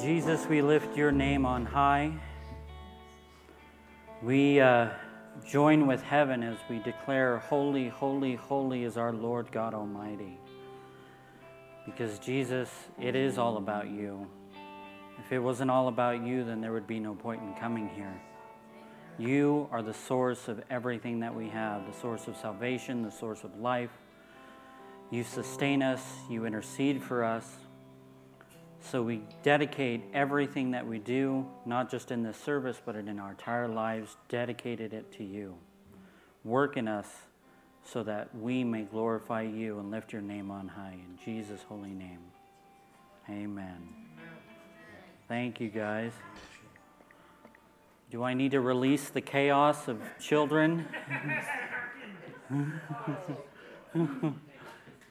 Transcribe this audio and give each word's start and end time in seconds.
Jesus, 0.00 0.46
we 0.46 0.62
lift 0.62 0.96
your 0.96 1.12
name 1.12 1.44
on 1.44 1.66
high. 1.66 2.10
We 4.22 4.58
uh, 4.58 4.88
join 5.46 5.86
with 5.86 6.02
heaven 6.02 6.42
as 6.42 6.56
we 6.70 6.78
declare, 6.78 7.36
Holy, 7.36 7.88
holy, 7.88 8.34
holy 8.34 8.84
is 8.84 8.96
our 8.96 9.12
Lord 9.12 9.52
God 9.52 9.74
Almighty. 9.74 10.38
Because, 11.84 12.18
Jesus, 12.18 12.70
it 12.98 13.14
is 13.14 13.36
all 13.36 13.58
about 13.58 13.90
you. 13.90 14.26
If 15.18 15.32
it 15.32 15.38
wasn't 15.38 15.70
all 15.70 15.88
about 15.88 16.22
you, 16.24 16.44
then 16.44 16.62
there 16.62 16.72
would 16.72 16.86
be 16.86 16.98
no 16.98 17.14
point 17.14 17.42
in 17.42 17.52
coming 17.52 17.86
here. 17.90 18.22
You 19.18 19.68
are 19.70 19.82
the 19.82 19.92
source 19.92 20.48
of 20.48 20.62
everything 20.70 21.20
that 21.20 21.34
we 21.34 21.50
have 21.50 21.86
the 21.86 22.00
source 22.00 22.26
of 22.26 22.38
salvation, 22.38 23.02
the 23.02 23.10
source 23.10 23.44
of 23.44 23.54
life. 23.58 23.90
You 25.10 25.24
sustain 25.24 25.82
us, 25.82 26.02
you 26.30 26.46
intercede 26.46 27.02
for 27.02 27.22
us. 27.22 27.44
So 28.82 29.02
we 29.02 29.22
dedicate 29.42 30.02
everything 30.14 30.70
that 30.72 30.86
we 30.86 30.98
do, 30.98 31.46
not 31.66 31.90
just 31.90 32.10
in 32.10 32.22
this 32.22 32.36
service, 32.36 32.80
but 32.84 32.96
in 32.96 33.18
our 33.18 33.30
entire 33.30 33.68
lives, 33.68 34.16
dedicated 34.28 34.92
it 34.92 35.12
to 35.18 35.24
you. 35.24 35.54
Work 36.44 36.76
in 36.76 36.88
us 36.88 37.06
so 37.84 38.02
that 38.02 38.34
we 38.34 38.64
may 38.64 38.82
glorify 38.82 39.42
you 39.42 39.78
and 39.78 39.90
lift 39.90 40.12
your 40.12 40.22
name 40.22 40.50
on 40.50 40.68
high. 40.68 40.94
In 40.94 41.18
Jesus' 41.24 41.60
holy 41.68 41.90
name. 41.90 42.20
Amen. 43.28 43.88
Thank 45.28 45.60
you, 45.60 45.68
guys. 45.68 46.12
Do 48.10 48.24
I 48.24 48.34
need 48.34 48.50
to 48.52 48.60
release 48.60 49.10
the 49.10 49.20
chaos 49.20 49.86
of 49.86 50.00
children? 50.18 50.88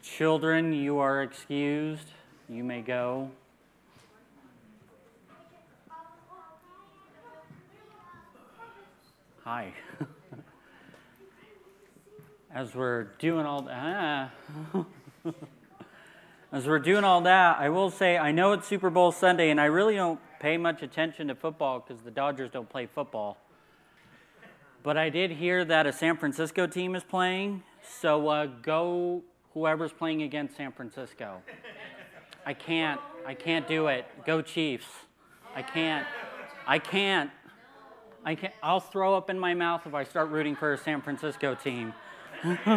children, 0.01 0.73
you 0.73 0.97
are 0.97 1.23
excused. 1.23 2.07
You 2.49 2.65
may 2.65 2.81
go. 2.81 3.31
Hi. 9.45 9.73
As 12.53 12.75
we're 12.75 13.03
doing 13.19 13.45
all 13.45 13.61
that, 13.61 14.31
as 16.51 16.67
we're 16.67 16.79
doing 16.79 17.05
all 17.05 17.21
that, 17.21 17.57
I 17.57 17.69
will 17.69 17.89
say 17.89 18.17
I 18.17 18.31
know 18.31 18.51
it's 18.51 18.67
Super 18.67 18.89
Bowl 18.89 19.13
Sunday, 19.13 19.49
and 19.49 19.61
I 19.61 19.65
really 19.65 19.95
don't 19.95 20.19
pay 20.39 20.57
much 20.57 20.81
attention 20.83 21.29
to 21.29 21.35
football 21.35 21.79
because 21.79 22.03
the 22.03 22.11
Dodgers 22.11 22.49
don't 22.51 22.67
play 22.67 22.85
football. 22.85 23.37
But 24.83 24.97
I 24.97 25.09
did 25.09 25.31
hear 25.31 25.63
that 25.63 25.87
a 25.87 25.93
San 25.93 26.17
Francisco 26.17 26.67
team 26.67 26.95
is 26.95 27.03
playing, 27.03 27.63
so 27.81 28.27
uh, 28.27 28.47
go 28.61 29.23
whoever's 29.53 29.93
playing 29.93 30.23
against 30.23 30.57
San 30.57 30.73
Francisco. 30.73 31.41
I 32.45 32.53
can't. 32.53 32.99
I 33.25 33.35
can't 33.35 33.67
do 33.67 33.87
it. 33.87 34.05
Go 34.25 34.41
Chiefs. 34.41 34.87
I 35.55 35.61
can't. 35.61 36.05
I 36.67 36.79
can't. 36.79 37.31
I 38.25 38.35
can 38.35 38.51
I'll 38.61 38.79
throw 38.79 39.15
up 39.15 39.29
in 39.29 39.39
my 39.39 39.53
mouth 39.53 39.83
if 39.85 39.93
I 39.93 40.03
start 40.03 40.29
rooting 40.29 40.55
for 40.55 40.73
a 40.73 40.77
San 40.77 41.01
Francisco 41.01 41.55
team. 41.55 41.93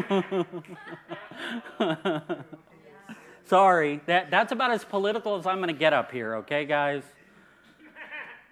Sorry, 3.44 4.00
that, 4.06 4.30
that's 4.30 4.52
about 4.52 4.70
as 4.70 4.84
political 4.84 5.36
as 5.36 5.46
I'm 5.46 5.58
going 5.58 5.68
to 5.68 5.74
get 5.74 5.92
up 5.92 6.10
here, 6.10 6.36
okay, 6.36 6.64
guys? 6.64 7.02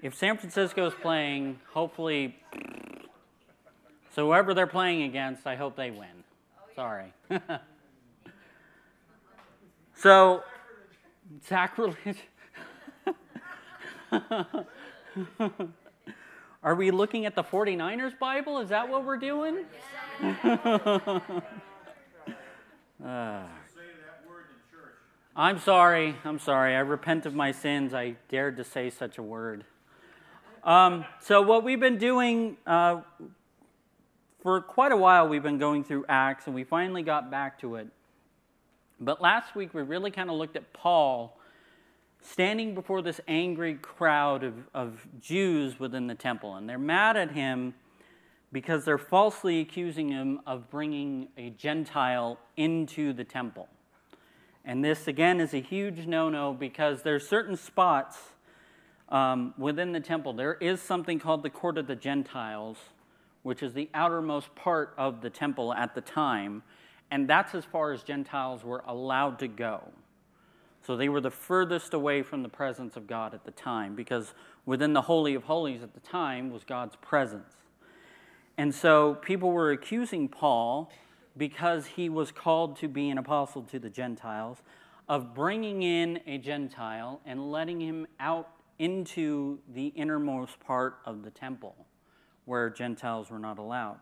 If 0.03 0.15
San 0.15 0.37
Francisco 0.37 0.87
is 0.87 0.95
playing, 1.01 1.61
hopefully, 1.73 2.37
so 4.15 4.27
whoever 4.27 4.55
they're 4.55 4.67
playing 4.67 5.03
against, 5.03 5.47
I 5.47 5.57
hope 5.57 5.77
they 5.77 5.91
win. 5.91 6.25
Sorry. 6.75 7.13
so, 9.95 10.43
sacrilege. 11.43 12.19
Are 16.63 16.75
we 16.75 16.91
looking 16.91 17.25
at 17.25 17.35
the 17.35 17.43
49ers 17.43 18.19
Bible? 18.19 18.59
Is 18.59 18.69
that 18.69 18.87
what 18.87 19.07
we're 19.07 19.17
doing? 19.17 19.65
uh, 23.03 23.43
I'm 25.37 25.59
sorry. 25.59 26.17
I'm 26.23 26.39
sorry. 26.39 26.77
I 26.77 26.81
repent 26.81 27.25
of 27.25 27.35
my 27.35 27.53
sins. 27.53 27.95
I 27.95 28.17
dared 28.29 28.59
to 28.59 28.65
say 28.65 28.91
such 28.91 29.17
a 29.17 29.23
word. 29.23 29.65
Um, 30.63 31.07
so, 31.23 31.41
what 31.41 31.65
we've 31.65 31.81
been 31.81 31.97
doing 31.97 32.59
uh, 32.67 33.01
for 34.43 34.61
quite 34.61 34.93
a 34.93 34.97
while, 34.99 35.29
we've 35.29 35.43
been 35.43 35.57
going 35.57 35.83
through 35.83 36.05
Acts, 36.11 36.45
and 36.45 36.55
we 36.55 36.65
finally 36.65 37.03
got 37.03 37.31
back 37.31 37.59
to 37.61 37.77
it. 37.77 37.89
But 39.01 39.23
last 39.23 39.55
week, 39.55 39.73
we 39.73 39.81
really 39.81 40.11
kind 40.11 40.29
of 40.29 40.37
looked 40.37 40.57
at 40.57 40.75
Paul 40.75 41.40
standing 42.23 42.75
before 42.75 43.03
this 43.03 43.21
angry 43.27 43.75
crowd 43.75 44.45
of, 44.45 44.55
of 44.75 45.07
Jews 45.21 45.79
within 45.81 46.07
the 46.07 46.15
temple. 46.15 46.57
And 46.57 46.69
they're 46.69 46.79
mad 46.79 47.17
at 47.17 47.33
him 47.33 47.75
because 48.53 48.85
they're 48.85 48.99
falsely 48.99 49.61
accusing 49.61 50.09
him 50.09 50.41
of 50.47 50.71
bringing 50.71 51.29
a 51.37 51.51
Gentile 51.51 52.39
into 52.57 53.13
the 53.13 53.25
temple. 53.25 53.69
And 54.65 54.85
this, 54.85 55.07
again, 55.07 55.41
is 55.41 55.55
a 55.55 55.61
huge 55.61 56.07
no 56.07 56.29
no 56.29 56.53
because 56.53 57.03
there's 57.03 57.27
certain 57.27 57.57
spots 57.57 58.19
um, 59.09 59.55
within 59.57 59.93
the 59.93 60.01
temple. 60.01 60.33
There 60.33 60.55
is 60.55 60.81
something 60.81 61.19
called 61.19 61.43
the 61.43 61.51
Court 61.51 61.79
of 61.79 61.87
the 61.87 61.97
Gentiles, 61.97 62.77
which 63.43 63.63
is 63.63 63.73
the 63.73 63.89
outermost 63.95 64.55
part 64.55 64.95
of 64.99 65.23
the 65.23 65.31
temple 65.31 65.73
at 65.73 65.95
the 65.95 66.01
time. 66.01 66.63
And 67.11 67.29
that's 67.29 67.55
as 67.55 67.65
far 67.65 67.93
as 67.93 68.03
Gentiles 68.03 68.63
were 68.63 68.83
allowed 68.87 69.39
to 69.41 69.49
go. 69.49 69.83
So 70.91 70.97
they 70.97 71.09
were 71.09 71.21
the 71.21 71.31
furthest 71.31 71.95
away 71.95 72.25
from 72.25 72.43
the 72.43 72.49
presence 72.49 72.97
of 72.97 73.07
God 73.07 73.33
at 73.33 73.45
the 73.45 73.53
time 73.53 73.95
because 73.95 74.35
within 74.67 74.93
the 74.93 75.03
Holy 75.03 75.37
of 75.37 75.45
Holies 75.45 75.85
at 75.85 75.95
the 75.95 76.01
time 76.01 76.51
was 76.51 76.65
God's 76.65 76.97
presence. 76.97 77.55
And 78.59 78.75
so 78.75 79.15
people 79.15 79.53
were 79.53 79.71
accusing 79.71 80.27
Paul 80.27 80.91
because 81.37 81.87
he 81.87 82.09
was 82.09 82.33
called 82.33 82.77
to 82.79 82.89
be 82.89 83.09
an 83.09 83.19
apostle 83.19 83.63
to 83.71 83.79
the 83.79 83.89
Gentiles 83.89 84.65
of 85.09 85.33
bringing 85.33 85.85
in 85.85 86.19
a 86.27 86.39
Gentile 86.39 87.21
and 87.25 87.53
letting 87.53 87.81
him 87.81 88.09
out 88.19 88.49
into 88.81 89.61
the 89.73 89.93
innermost 89.95 90.59
part 90.59 90.97
of 91.05 91.23
the 91.23 91.31
temple 91.31 91.87
where 92.47 92.69
Gentiles 92.69 93.31
were 93.31 93.39
not 93.39 93.61
allowed. 93.61 94.01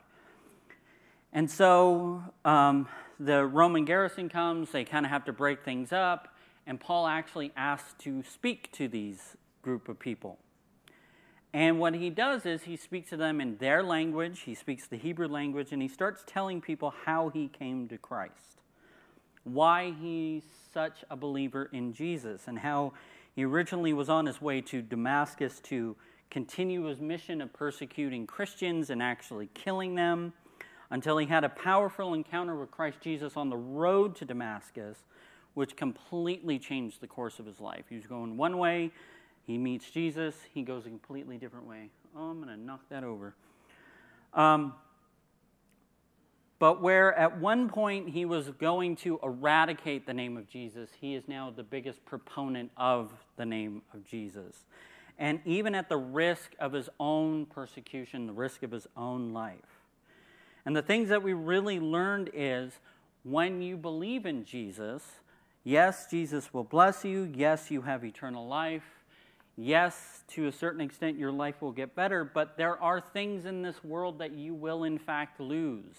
And 1.35 1.51
so 1.51 2.23
um, 2.47 2.89
the 3.21 3.45
Roman 3.45 3.85
garrison 3.85 4.31
comes, 4.31 4.73
they 4.73 4.85
kind 4.85 5.05
of 5.05 5.13
have 5.13 5.27
to 5.27 5.35
break 5.35 5.67
things 5.67 5.93
up 5.93 6.29
and 6.69 6.79
Paul 6.79 7.07
actually 7.07 7.51
asks 7.57 7.95
to 8.01 8.23
speak 8.23 8.71
to 8.73 8.89
these 8.89 9.37
group 9.63 9.89
of 9.89 9.99
people. 9.99 10.39
And 11.55 11.81
what 11.81 11.95
he 11.95 12.11
does 12.11 12.45
is 12.45 12.65
he 12.65 12.77
speaks 12.77 13.09
to 13.09 13.17
them 13.17 13.41
in 13.41 13.57
their 13.57 13.83
language, 13.83 14.41
he 14.41 14.55
speaks 14.55 14.87
the 14.87 14.99
Hebrew 14.99 15.29
language, 15.29 15.73
and 15.73 15.81
he 15.81 15.89
starts 15.89 16.23
telling 16.27 16.61
people 16.61 16.93
how 17.07 17.31
he 17.31 17.49
came 17.49 17.89
to 17.89 17.97
Christ, 17.97 18.61
why 19.45 19.95
he's 19.99 20.45
such 20.75 21.05
a 21.11 21.17
believer 21.17 21.71
in 21.73 21.95
Jesus, 21.95 22.43
and 22.47 22.59
how 22.59 22.93
he 23.35 23.47
originally 23.47 23.95
was 23.95 24.11
on 24.11 24.27
his 24.27 24.43
way 24.43 24.61
to 24.61 24.83
Damascus 24.83 25.61
to 25.61 25.97
continue 26.31 26.85
his 26.85 27.01
mission 27.01 27.41
of 27.41 27.51
persecuting 27.55 28.27
Christians 28.27 28.91
and 28.91 29.03
actually 29.03 29.49
killing 29.55 29.95
them 29.95 30.35
until 30.91 31.17
he 31.17 31.27
had 31.27 31.45
a 31.45 31.49
powerful 31.49 32.13
encounter 32.13 32.55
with 32.55 32.71
Christ 32.71 33.01
Jesus 33.01 33.39
on 33.39 33.49
the 33.49 33.57
road 33.57 34.15
to 34.17 34.27
Damascus 34.27 34.99
which 35.59 35.75
completely 35.75 36.57
changed 36.57 37.01
the 37.01 37.07
course 37.09 37.41
of 37.41 37.45
his 37.45 37.59
life. 37.59 37.87
He 37.89 37.97
was 37.97 38.07
going 38.07 38.37
one 38.37 38.59
way, 38.59 38.93
he 39.45 39.59
meets 39.59 39.91
Jesus, 39.91 40.37
he 40.55 40.63
goes 40.63 40.87
a 40.87 40.89
completely 40.89 41.37
different 41.37 41.67
way. 41.67 41.91
Oh, 42.17 42.31
I'm 42.31 42.41
going 42.41 42.57
to 42.57 42.65
knock 42.65 42.83
that 42.91 43.03
over. 43.03 43.35
Um, 44.35 44.73
but 46.61 46.81
where 46.81 47.13
at 47.13 47.41
one 47.41 47.69
point 47.69 48.09
he 48.09 48.25
was 48.25 48.51
going 48.51 48.95
to 48.99 49.19
eradicate 49.21 50.07
the 50.07 50.15
name 50.15 50.37
of 50.37 50.49
Jesus, 50.49 50.91
he 51.01 51.17
is 51.17 51.27
now 51.27 51.51
the 51.51 51.65
biggest 51.65 52.05
proponent 52.05 52.71
of 52.77 53.13
the 53.37 53.45
name 53.45 53.83
of 53.93 54.05
Jesus. 54.05 54.65
And 55.19 55.41
even 55.45 55.75
at 55.75 55.89
the 55.89 55.97
risk 55.97 56.53
of 56.61 56.73
his 56.73 56.89
own 57.01 57.47
persecution, 57.47 58.29
the 58.29 58.33
risk 58.33 58.63
of 58.63 58.71
his 58.71 58.87
own 58.97 59.33
life. 59.33 59.83
And 60.65 60.77
the 60.77 60.83
things 60.83 61.09
that 61.09 61.25
we 61.25 61.33
really 61.33 61.81
learned 61.81 62.31
is 62.33 62.79
when 63.25 63.61
you 63.61 63.77
believe 63.77 64.25
in 64.25 64.45
Jesus, 64.45 65.03
Yes, 65.69 66.07
Jesus 66.11 66.55
will 66.55 66.65
bless 66.65 67.05
you. 67.05 67.31
Yes, 67.35 67.71
you 67.71 67.83
have 67.83 68.03
eternal 68.03 68.49
life. 68.49 69.05
Yes, 69.55 70.25
to 70.29 70.47
a 70.47 70.53
certain 70.53 70.81
extent, 70.81 71.19
your 71.19 71.31
life 71.31 71.61
will 71.61 71.73
get 71.73 71.95
better, 71.95 72.25
but 72.25 72.57
there 72.57 72.83
are 72.83 73.03
things 73.03 73.45
in 73.45 73.61
this 73.61 73.85
world 73.85 74.19
that 74.21 74.33
you 74.33 74.55
will, 74.55 74.85
in 74.85 74.99
fact, 74.99 75.39
lose. 75.39 75.99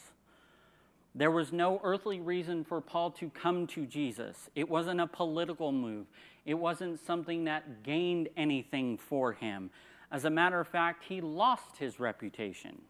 There 1.14 1.30
was 1.30 1.54
no 1.54 1.80
earthly 1.84 2.20
reason 2.20 2.64
for 2.64 2.82
Paul 2.82 3.12
to 3.12 3.30
come 3.30 3.68
to 3.68 3.86
Jesus. 3.86 4.50
It 4.56 4.68
wasn't 4.68 5.02
a 5.02 5.06
political 5.06 5.72
move, 5.72 6.08
it 6.48 6.56
wasn't 6.56 7.00
something 7.06 7.44
that 7.44 7.84
gained 7.84 8.30
anything 8.36 8.98
for 8.98 9.34
him. 9.34 9.70
As 10.12 10.26
a 10.26 10.32
matter 10.32 10.60
of 10.60 10.68
fact, 10.68 11.04
he 11.04 11.22
lost 11.22 11.78
his 11.78 12.00
reputation. 12.00 12.82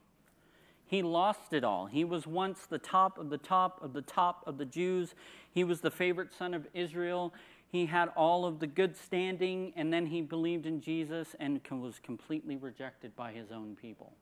He 0.89 1.03
lost 1.03 1.53
it 1.53 1.63
all. 1.63 1.85
He 1.85 2.03
was 2.03 2.25
once 2.25 2.65
the 2.65 2.79
top 2.79 3.19
of 3.19 3.29
the 3.29 3.37
top 3.37 3.79
of 3.83 3.93
the 3.93 4.01
top 4.01 4.43
of 4.47 4.57
the 4.57 4.65
Jews. 4.65 5.13
He 5.51 5.63
was 5.63 5.81
the 5.81 5.91
favorite 5.91 6.33
son 6.33 6.55
of 6.55 6.65
Israel. 6.73 7.31
he 7.67 7.85
had 7.85 8.09
all 8.15 8.43
of 8.43 8.59
the 8.59 8.65
good 8.65 8.97
standing, 8.97 9.71
and 9.75 9.93
then 9.93 10.07
he 10.07 10.21
believed 10.21 10.65
in 10.65 10.81
Jesus 10.81 11.35
and 11.39 11.61
was 11.69 11.99
completely 11.99 12.57
rejected 12.57 13.15
by 13.15 13.31
his 13.31 13.51
own 13.51 13.77
people. 13.79 14.13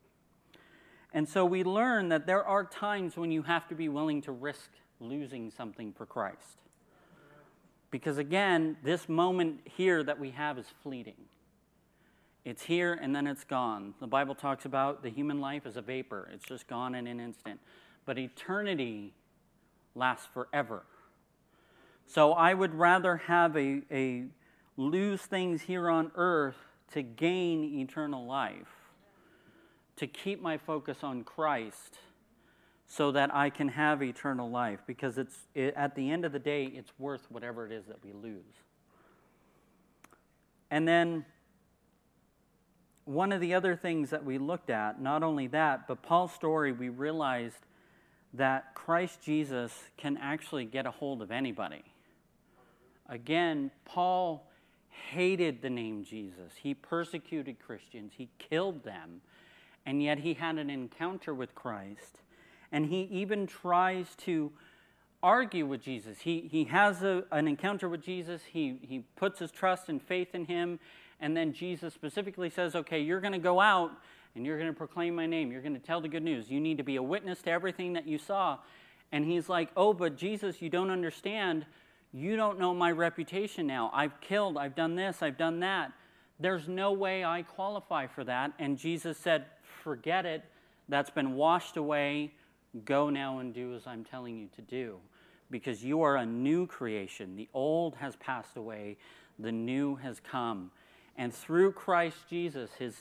And 1.13 1.29
so 1.29 1.45
we 1.45 1.63
learn 1.63 2.09
that 2.09 2.27
there 2.27 2.43
are 2.43 2.65
times 2.65 3.15
when 3.15 3.31
you 3.31 3.43
have 3.43 3.69
to 3.69 3.75
be 3.75 3.87
willing 3.87 4.21
to 4.23 4.33
risk 4.33 4.69
losing 4.99 5.49
something 5.49 5.93
for 5.93 6.05
Christ. 6.05 6.57
Because 7.91 8.17
again, 8.17 8.75
this 8.83 9.07
moment 9.07 9.61
here 9.63 10.03
that 10.03 10.19
we 10.19 10.31
have 10.31 10.57
is 10.57 10.65
fleeting. 10.83 11.15
It's 12.47 12.63
here 12.63 12.93
and 12.93 13.13
then 13.13 13.27
it's 13.27 13.43
gone. 13.43 13.93
The 13.99 14.07
Bible 14.07 14.33
talks 14.33 14.63
about 14.63 15.03
the 15.03 15.09
human 15.09 15.41
life 15.41 15.65
as 15.65 15.75
a 15.75 15.81
vapor, 15.81 16.29
it's 16.33 16.45
just 16.45 16.65
gone 16.65 16.95
in 16.95 17.05
an 17.05 17.19
instant. 17.19 17.59
But 18.05 18.17
eternity 18.17 19.13
lasts 19.95 20.29
forever. 20.33 20.83
So 22.05 22.31
I 22.31 22.53
would 22.53 22.73
rather 22.73 23.17
have 23.17 23.57
a, 23.57 23.81
a 23.91 24.27
lose 24.77 25.23
things 25.23 25.63
here 25.63 25.89
on 25.89 26.09
earth 26.15 26.55
to 26.93 27.01
gain 27.01 27.65
eternal 27.81 28.25
life, 28.25 28.93
to 29.97 30.07
keep 30.07 30.41
my 30.41 30.57
focus 30.57 30.99
on 31.03 31.25
Christ 31.25 31.99
so 32.87 33.11
that 33.11 33.35
I 33.35 33.49
can 33.49 33.67
have 33.67 34.01
eternal 34.01 34.49
life 34.49 34.79
because 34.87 35.17
it's 35.17 35.35
it, 35.53 35.73
at 35.75 35.95
the 35.95 36.09
end 36.09 36.23
of 36.23 36.31
the 36.31 36.39
day 36.39 36.63
it's 36.63 36.93
worth 36.97 37.29
whatever 37.29 37.65
it 37.65 37.73
is 37.73 37.87
that 37.87 38.01
we 38.05 38.13
lose. 38.13 38.63
And 40.71 40.87
then 40.87 41.25
one 43.07 43.31
of 43.31 43.39
the 43.39 43.53
other 43.53 43.75
things 43.75 44.09
that 44.09 44.25
we 44.25 44.37
looked 44.37 44.69
at, 44.69 45.01
not 45.01 45.23
only 45.23 45.47
that, 45.47 45.87
but 45.87 46.01
Paul's 46.03 46.33
story, 46.33 46.71
we 46.71 46.89
realized 46.89 47.65
that 48.33 48.75
Christ 48.75 49.21
Jesus 49.21 49.71
can 49.95 50.17
actually 50.17 50.65
get 50.65 50.85
a 50.85 50.91
hold 50.91 51.21
of 51.21 51.31
anybody. 51.31 51.83
Again, 53.07 53.71
Paul 53.85 54.45
hated 54.89 55.61
the 55.61 55.69
name 55.69 56.03
Jesus. 56.03 56.53
He 56.61 56.73
persecuted 56.73 57.57
Christians, 57.59 58.13
he 58.17 58.29
killed 58.37 58.83
them, 58.83 59.21
and 59.85 60.03
yet 60.03 60.19
he 60.19 60.33
had 60.33 60.57
an 60.57 60.69
encounter 60.69 61.33
with 61.33 61.55
Christ. 61.55 62.19
And 62.71 62.87
he 62.87 63.03
even 63.03 63.47
tries 63.47 64.15
to 64.25 64.51
argue 65.23 65.65
with 65.65 65.81
Jesus. 65.81 66.19
He, 66.19 66.49
he 66.51 66.65
has 66.65 67.01
a, 67.03 67.23
an 67.31 67.47
encounter 67.47 67.87
with 67.87 68.03
Jesus, 68.03 68.41
he, 68.51 68.79
he 68.81 69.05
puts 69.15 69.39
his 69.39 69.51
trust 69.51 69.87
and 69.87 70.01
faith 70.01 70.35
in 70.35 70.45
him, 70.45 70.79
and 71.19 71.35
then 71.35 71.53
Jesus 71.53 71.93
specifically 71.93 72.49
says, 72.49 72.75
Okay, 72.75 72.99
you're 72.99 73.21
going 73.21 73.33
to 73.33 73.39
go 73.39 73.59
out 73.59 73.91
and 74.35 74.45
you're 74.45 74.57
going 74.57 74.71
to 74.71 74.77
proclaim 74.77 75.15
my 75.15 75.25
name. 75.25 75.51
You're 75.51 75.61
going 75.61 75.73
to 75.73 75.79
tell 75.79 76.01
the 76.01 76.07
good 76.07 76.23
news. 76.23 76.49
You 76.49 76.59
need 76.59 76.77
to 76.77 76.83
be 76.83 76.95
a 76.95 77.03
witness 77.03 77.41
to 77.43 77.51
everything 77.51 77.93
that 77.93 78.07
you 78.07 78.17
saw. 78.17 78.59
And 79.11 79.25
he's 79.25 79.49
like, 79.49 79.69
Oh, 79.75 79.93
but 79.93 80.15
Jesus, 80.17 80.61
you 80.61 80.69
don't 80.69 80.91
understand. 80.91 81.65
You 82.13 82.35
don't 82.35 82.59
know 82.59 82.73
my 82.73 82.91
reputation 82.91 83.67
now. 83.67 83.91
I've 83.93 84.19
killed, 84.21 84.57
I've 84.57 84.75
done 84.75 84.95
this, 84.95 85.21
I've 85.21 85.37
done 85.37 85.59
that. 85.59 85.91
There's 86.39 86.67
no 86.67 86.93
way 86.93 87.25
I 87.25 87.41
qualify 87.41 88.07
for 88.07 88.23
that. 88.23 88.53
And 88.59 88.77
Jesus 88.77 89.17
said, 89.17 89.45
Forget 89.83 90.25
it. 90.25 90.43
That's 90.89 91.09
been 91.09 91.35
washed 91.35 91.77
away. 91.77 92.33
Go 92.85 93.09
now 93.09 93.39
and 93.39 93.53
do 93.53 93.73
as 93.75 93.87
I'm 93.87 94.03
telling 94.03 94.37
you 94.37 94.47
to 94.55 94.61
do. 94.61 94.97
Because 95.49 95.83
you 95.83 96.01
are 96.01 96.17
a 96.17 96.25
new 96.25 96.67
creation. 96.67 97.35
The 97.35 97.47
old 97.53 97.95
has 97.95 98.15
passed 98.17 98.57
away, 98.57 98.97
the 99.39 99.51
new 99.51 99.95
has 99.95 100.19
come. 100.19 100.71
And 101.17 101.33
through 101.33 101.71
Christ 101.71 102.17
Jesus, 102.29 102.71
his 102.77 102.95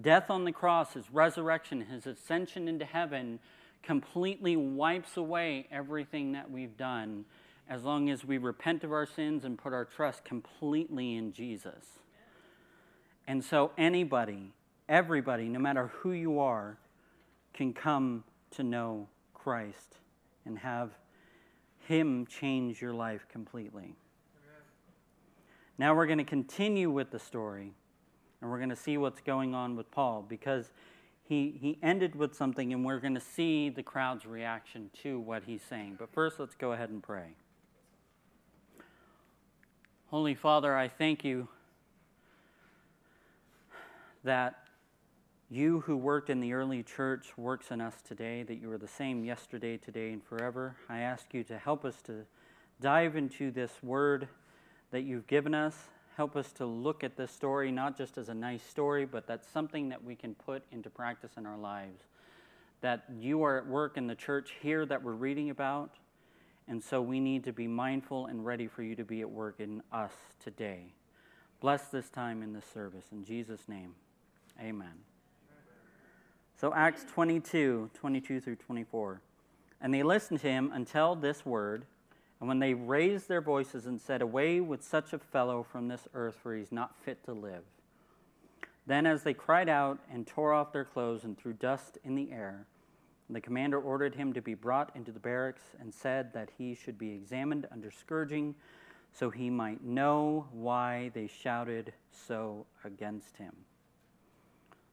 death 0.00 0.30
on 0.30 0.44
the 0.44 0.52
cross, 0.52 0.94
his 0.94 1.10
resurrection, 1.10 1.80
his 1.82 2.06
ascension 2.06 2.66
into 2.66 2.84
heaven 2.84 3.38
completely 3.82 4.56
wipes 4.56 5.16
away 5.16 5.68
everything 5.70 6.32
that 6.32 6.50
we've 6.50 6.76
done 6.76 7.24
as 7.68 7.84
long 7.84 8.10
as 8.10 8.24
we 8.24 8.38
repent 8.38 8.84
of 8.84 8.92
our 8.92 9.06
sins 9.06 9.44
and 9.44 9.56
put 9.56 9.72
our 9.72 9.84
trust 9.84 10.24
completely 10.24 11.14
in 11.14 11.32
Jesus. 11.32 11.84
And 13.26 13.42
so, 13.42 13.72
anybody, 13.78 14.52
everybody, 14.88 15.48
no 15.48 15.58
matter 15.58 15.86
who 15.86 16.12
you 16.12 16.40
are, 16.40 16.76
can 17.54 17.72
come 17.72 18.24
to 18.50 18.62
know 18.62 19.08
Christ 19.32 19.96
and 20.44 20.58
have 20.58 20.90
Him 21.86 22.26
change 22.26 22.82
your 22.82 22.92
life 22.92 23.26
completely. 23.30 23.94
Now, 25.76 25.94
we're 25.94 26.06
going 26.06 26.18
to 26.18 26.24
continue 26.24 26.90
with 26.90 27.10
the 27.10 27.18
story 27.18 27.72
and 28.40 28.50
we're 28.50 28.58
going 28.58 28.70
to 28.70 28.76
see 28.76 28.98
what's 28.98 29.20
going 29.20 29.54
on 29.54 29.74
with 29.74 29.90
Paul 29.90 30.24
because 30.28 30.70
he, 31.26 31.56
he 31.58 31.78
ended 31.82 32.14
with 32.14 32.34
something, 32.34 32.74
and 32.74 32.84
we're 32.84 33.00
going 33.00 33.14
to 33.14 33.20
see 33.20 33.70
the 33.70 33.82
crowd's 33.82 34.26
reaction 34.26 34.90
to 35.02 35.18
what 35.18 35.44
he's 35.44 35.62
saying. 35.62 35.96
But 35.98 36.12
first, 36.12 36.38
let's 36.38 36.54
go 36.54 36.72
ahead 36.72 36.90
and 36.90 37.02
pray. 37.02 37.36
Holy 40.08 40.34
Father, 40.34 40.76
I 40.76 40.88
thank 40.88 41.24
you 41.24 41.48
that 44.22 44.56
you 45.50 45.80
who 45.80 45.96
worked 45.96 46.28
in 46.28 46.40
the 46.40 46.52
early 46.52 46.82
church 46.82 47.32
works 47.38 47.70
in 47.70 47.80
us 47.80 47.94
today, 48.06 48.42
that 48.42 48.56
you 48.56 48.70
are 48.70 48.78
the 48.78 48.86
same 48.86 49.24
yesterday, 49.24 49.78
today, 49.78 50.12
and 50.12 50.22
forever. 50.22 50.76
I 50.90 50.98
ask 50.98 51.32
you 51.32 51.42
to 51.44 51.56
help 51.56 51.86
us 51.86 52.02
to 52.02 52.26
dive 52.80 53.16
into 53.16 53.50
this 53.50 53.70
word 53.82 54.28
that 54.94 55.02
you've 55.02 55.26
given 55.26 55.56
us. 55.56 55.74
Help 56.16 56.36
us 56.36 56.52
to 56.52 56.64
look 56.64 57.02
at 57.02 57.16
this 57.16 57.32
story 57.32 57.72
not 57.72 57.98
just 57.98 58.16
as 58.16 58.28
a 58.28 58.34
nice 58.34 58.62
story, 58.62 59.04
but 59.04 59.26
that's 59.26 59.48
something 59.48 59.88
that 59.88 60.04
we 60.04 60.14
can 60.14 60.36
put 60.36 60.62
into 60.70 60.88
practice 60.88 61.32
in 61.36 61.46
our 61.46 61.58
lives. 61.58 62.04
That 62.80 63.02
you 63.18 63.42
are 63.42 63.58
at 63.58 63.66
work 63.66 63.96
in 63.96 64.06
the 64.06 64.14
church 64.14 64.52
here 64.62 64.86
that 64.86 65.02
we're 65.02 65.14
reading 65.14 65.50
about, 65.50 65.90
and 66.68 66.80
so 66.80 67.02
we 67.02 67.18
need 67.18 67.42
to 67.42 67.52
be 67.52 67.66
mindful 67.66 68.26
and 68.26 68.46
ready 68.46 68.68
for 68.68 68.84
you 68.84 68.94
to 68.94 69.02
be 69.02 69.20
at 69.20 69.28
work 69.28 69.56
in 69.58 69.82
us 69.90 70.12
today. 70.38 70.94
Bless 71.58 71.88
this 71.88 72.08
time 72.08 72.40
in 72.40 72.52
this 72.52 72.66
service. 72.72 73.06
In 73.10 73.24
Jesus' 73.24 73.66
name, 73.66 73.96
amen. 74.60 74.94
So, 76.56 76.72
Acts 76.72 77.04
22 77.12 77.90
22 77.94 78.40
through 78.40 78.56
24. 78.56 79.20
And 79.80 79.92
they 79.92 80.04
listened 80.04 80.38
to 80.42 80.48
him 80.48 80.70
until 80.72 81.16
this 81.16 81.44
word. 81.44 81.84
And 82.44 82.48
when 82.50 82.58
they 82.58 82.74
raised 82.74 83.26
their 83.26 83.40
voices 83.40 83.86
and 83.86 83.98
said, 83.98 84.20
Away 84.20 84.60
with 84.60 84.82
such 84.84 85.14
a 85.14 85.18
fellow 85.18 85.62
from 85.62 85.88
this 85.88 86.06
earth, 86.12 86.36
for 86.42 86.54
he's 86.54 86.70
not 86.70 86.94
fit 87.02 87.24
to 87.24 87.32
live. 87.32 87.62
Then, 88.86 89.06
as 89.06 89.22
they 89.22 89.32
cried 89.32 89.70
out 89.70 89.98
and 90.12 90.26
tore 90.26 90.52
off 90.52 90.70
their 90.70 90.84
clothes 90.84 91.24
and 91.24 91.38
threw 91.38 91.54
dust 91.54 91.96
in 92.04 92.14
the 92.14 92.30
air, 92.30 92.66
the 93.30 93.40
commander 93.40 93.80
ordered 93.80 94.14
him 94.14 94.34
to 94.34 94.42
be 94.42 94.52
brought 94.52 94.94
into 94.94 95.10
the 95.10 95.18
barracks 95.18 95.62
and 95.80 95.94
said 95.94 96.34
that 96.34 96.50
he 96.58 96.74
should 96.74 96.98
be 96.98 97.12
examined 97.12 97.66
under 97.72 97.90
scourging 97.90 98.54
so 99.10 99.30
he 99.30 99.48
might 99.48 99.82
know 99.82 100.46
why 100.52 101.12
they 101.14 101.26
shouted 101.26 101.94
so 102.10 102.66
against 102.84 103.38
him. 103.38 103.54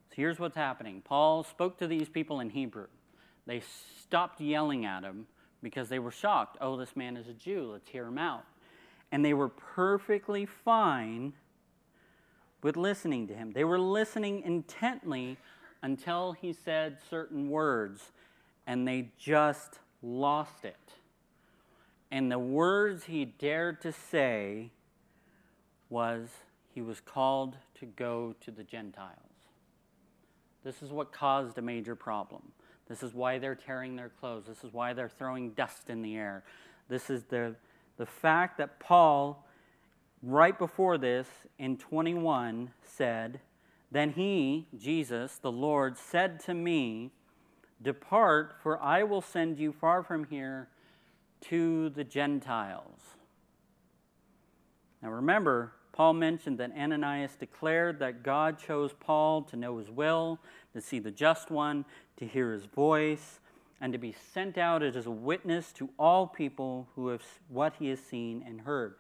So 0.08 0.16
here's 0.16 0.40
what's 0.40 0.56
happening 0.56 1.02
Paul 1.04 1.44
spoke 1.44 1.78
to 1.80 1.88
these 1.88 2.08
people 2.08 2.40
in 2.40 2.52
Hebrew. 2.52 2.88
They 3.46 3.62
stopped 4.00 4.40
yelling 4.40 4.86
at 4.86 5.04
him 5.04 5.28
because 5.62 5.90
they 5.90 6.00
were 6.00 6.12
shocked. 6.12 6.58
Oh, 6.62 6.78
this 6.78 6.96
man 6.96 7.18
is 7.18 7.28
a 7.28 7.34
Jew. 7.34 7.72
Let's 7.72 7.90
hear 7.90 8.06
him 8.06 8.18
out. 8.18 8.46
And 9.12 9.24
they 9.24 9.34
were 9.34 9.50
perfectly 9.50 10.46
fine 10.46 11.34
with 12.64 12.78
listening 12.78 13.28
to 13.28 13.34
him. 13.34 13.52
They 13.52 13.64
were 13.64 13.80
listening 13.80 14.42
intently 14.44 15.38
until 15.82 16.34
he 16.34 16.54
said 16.54 16.98
certain 17.10 17.50
words 17.50 18.12
and 18.68 18.88
they 18.88 19.10
just 19.18 19.80
lost 20.02 20.64
it. 20.64 20.76
And 22.12 22.32
the 22.32 22.40
words 22.40 23.06
he 23.06 23.26
dared 23.26 23.82
to 23.82 23.92
say 23.92 24.72
was 25.90 26.30
he 26.74 26.82
was 26.82 27.00
called 27.00 27.58
to 27.80 27.86
go 27.86 28.36
to 28.42 28.52
the 28.52 28.64
Gentiles. 28.64 29.18
This 30.64 30.82
is 30.84 30.92
what 30.92 31.12
caused 31.12 31.58
a 31.58 31.62
major 31.62 31.96
problem. 31.96 32.44
This 32.88 33.04
is 33.04 33.14
why 33.14 33.38
they're 33.38 33.56
tearing 33.56 33.96
their 33.96 34.10
clothes. 34.20 34.46
This 34.48 34.64
is 34.64 34.74
why 34.74 34.94
they're 34.94 35.10
throwing 35.10 35.52
dust 35.52 35.90
in 35.90 36.02
the 36.02 36.16
air. 36.16 36.44
This 36.90 37.10
is 37.10 37.24
the, 37.24 37.56
the 37.98 38.06
fact 38.06 38.58
that 38.58 38.80
Paul, 38.80 39.48
right 40.22 40.58
before 40.58 40.98
this, 40.98 41.28
in 41.58 41.78
21, 41.78 42.72
said, 42.84 43.40
Then 43.92 44.12
he, 44.12 44.68
Jesus, 44.78 45.38
the 45.38 45.52
Lord, 45.52 45.98
said 45.98 46.40
to 46.42 46.54
me, 46.54 47.12
Depart, 47.82 48.56
for 48.62 48.82
I 48.82 49.04
will 49.04 49.22
send 49.22 49.58
you 49.58 49.72
far 49.72 50.04
from 50.04 50.26
here 50.26 50.68
to 51.42 51.90
the 51.90 52.04
Gentiles. 52.04 53.00
Now 55.02 55.10
remember, 55.10 55.74
Paul 55.94 56.14
mentioned 56.14 56.58
that 56.60 56.72
Ananias 56.78 57.36
declared 57.36 58.00
that 58.00 58.24
God 58.24 58.58
chose 58.60 58.94
Paul 59.00 59.42
to 59.44 59.56
know 59.56 59.78
his 59.78 59.90
will, 59.90 60.40
to 60.74 60.82
see 60.82 61.00
the 61.00 61.12
just 61.12 61.52
one, 61.52 61.86
to 62.22 62.28
hear 62.28 62.54
his 62.54 62.66
voice, 62.66 63.40
and 63.82 63.92
to 63.92 64.00
be 64.00 64.16
sent 64.32 64.56
out 64.56 64.84
as 64.84 65.08
a 65.08 65.12
witness 65.12 65.72
to 65.74 65.90
all 65.98 66.28
people 66.28 66.88
who 66.96 67.08
have 67.08 67.24
what 67.50 67.74
he 67.80 67.88
has 67.88 68.00
seen 68.00 68.44
and 68.46 68.62
heard. 68.62 68.94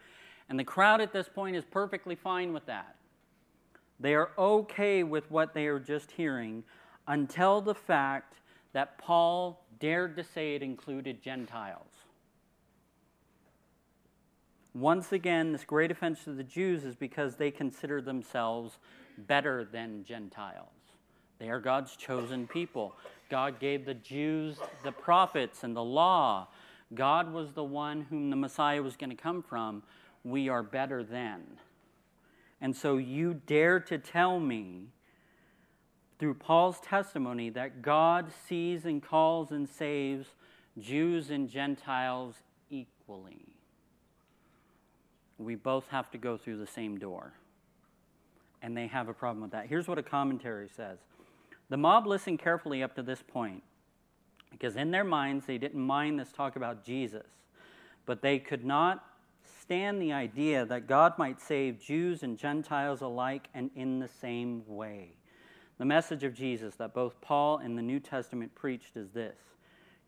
And 0.49 0.57
the 0.57 0.63
crowd 0.63 1.01
at 1.01 1.13
this 1.13 1.29
point 1.29 1.55
is 1.55 1.63
perfectly 1.63 2.15
fine 2.15 2.51
with 2.51 2.65
that. 2.65 2.95
They 3.99 4.15
are 4.15 4.31
okay 4.39 5.03
with 5.03 5.29
what 5.29 5.53
they 5.53 5.67
are 5.67 5.79
just 5.79 6.09
hearing 6.09 6.63
until 7.07 7.61
the 7.61 7.75
fact 7.75 8.39
that 8.73 8.97
Paul 8.97 9.63
dared 9.79 10.15
to 10.15 10.23
say 10.23 10.55
it 10.55 10.63
included 10.63 11.21
Gentiles. 11.21 11.93
Once 14.73 15.11
again, 15.11 15.51
this 15.51 15.63
great 15.63 15.91
offense 15.91 16.23
to 16.23 16.33
the 16.33 16.43
Jews 16.43 16.85
is 16.85 16.95
because 16.95 17.35
they 17.35 17.51
consider 17.51 18.01
themselves 18.01 18.79
better 19.15 19.63
than 19.63 20.05
Gentiles. 20.05 20.80
They 21.41 21.49
are 21.49 21.59
God's 21.59 21.95
chosen 21.95 22.45
people. 22.45 22.93
God 23.27 23.59
gave 23.59 23.83
the 23.83 23.95
Jews 23.95 24.57
the 24.83 24.91
prophets 24.91 25.63
and 25.63 25.75
the 25.75 25.83
law. 25.83 26.49
God 26.93 27.33
was 27.33 27.53
the 27.53 27.63
one 27.63 28.01
whom 28.11 28.29
the 28.29 28.35
Messiah 28.35 28.83
was 28.83 28.95
going 28.95 29.09
to 29.09 29.15
come 29.15 29.41
from. 29.41 29.81
We 30.23 30.49
are 30.49 30.61
better 30.61 31.03
than. 31.03 31.41
And 32.61 32.75
so 32.75 32.97
you 32.97 33.33
dare 33.33 33.79
to 33.79 33.97
tell 33.97 34.39
me 34.39 34.89
through 36.19 36.35
Paul's 36.35 36.79
testimony 36.79 37.49
that 37.49 37.81
God 37.81 38.31
sees 38.47 38.85
and 38.85 39.01
calls 39.01 39.49
and 39.49 39.67
saves 39.67 40.27
Jews 40.77 41.31
and 41.31 41.49
Gentiles 41.49 42.35
equally. 42.69 43.55
We 45.39 45.55
both 45.55 45.87
have 45.87 46.11
to 46.11 46.19
go 46.19 46.37
through 46.37 46.57
the 46.57 46.67
same 46.67 46.99
door. 46.99 47.33
And 48.61 48.77
they 48.77 48.85
have 48.85 49.09
a 49.09 49.13
problem 49.13 49.41
with 49.41 49.53
that. 49.53 49.65
Here's 49.65 49.87
what 49.87 49.97
a 49.97 50.03
commentary 50.03 50.69
says 50.69 50.99
The 51.71 51.77
mob 51.77 52.05
listened 52.05 52.39
carefully 52.39 52.83
up 52.83 52.95
to 52.95 53.01
this 53.01 53.23
point 53.25 53.63
because 54.51 54.75
in 54.75 54.91
their 54.91 55.05
minds 55.05 55.45
they 55.45 55.57
didn't 55.57 55.79
mind 55.79 56.19
this 56.19 56.33
talk 56.33 56.57
about 56.57 56.83
Jesus, 56.83 57.25
but 58.05 58.21
they 58.21 58.39
could 58.39 58.65
not 58.65 59.05
stand 59.61 60.01
the 60.01 60.11
idea 60.11 60.65
that 60.65 60.85
God 60.85 61.17
might 61.17 61.39
save 61.39 61.79
Jews 61.79 62.23
and 62.23 62.37
Gentiles 62.37 62.99
alike 62.99 63.47
and 63.53 63.71
in 63.73 63.99
the 63.99 64.09
same 64.09 64.63
way. 64.67 65.15
The 65.77 65.85
message 65.85 66.25
of 66.25 66.33
Jesus 66.33 66.75
that 66.75 66.93
both 66.93 67.21
Paul 67.21 67.59
and 67.59 67.77
the 67.77 67.81
New 67.81 68.01
Testament 68.01 68.53
preached 68.53 68.97
is 68.97 69.11
this 69.11 69.37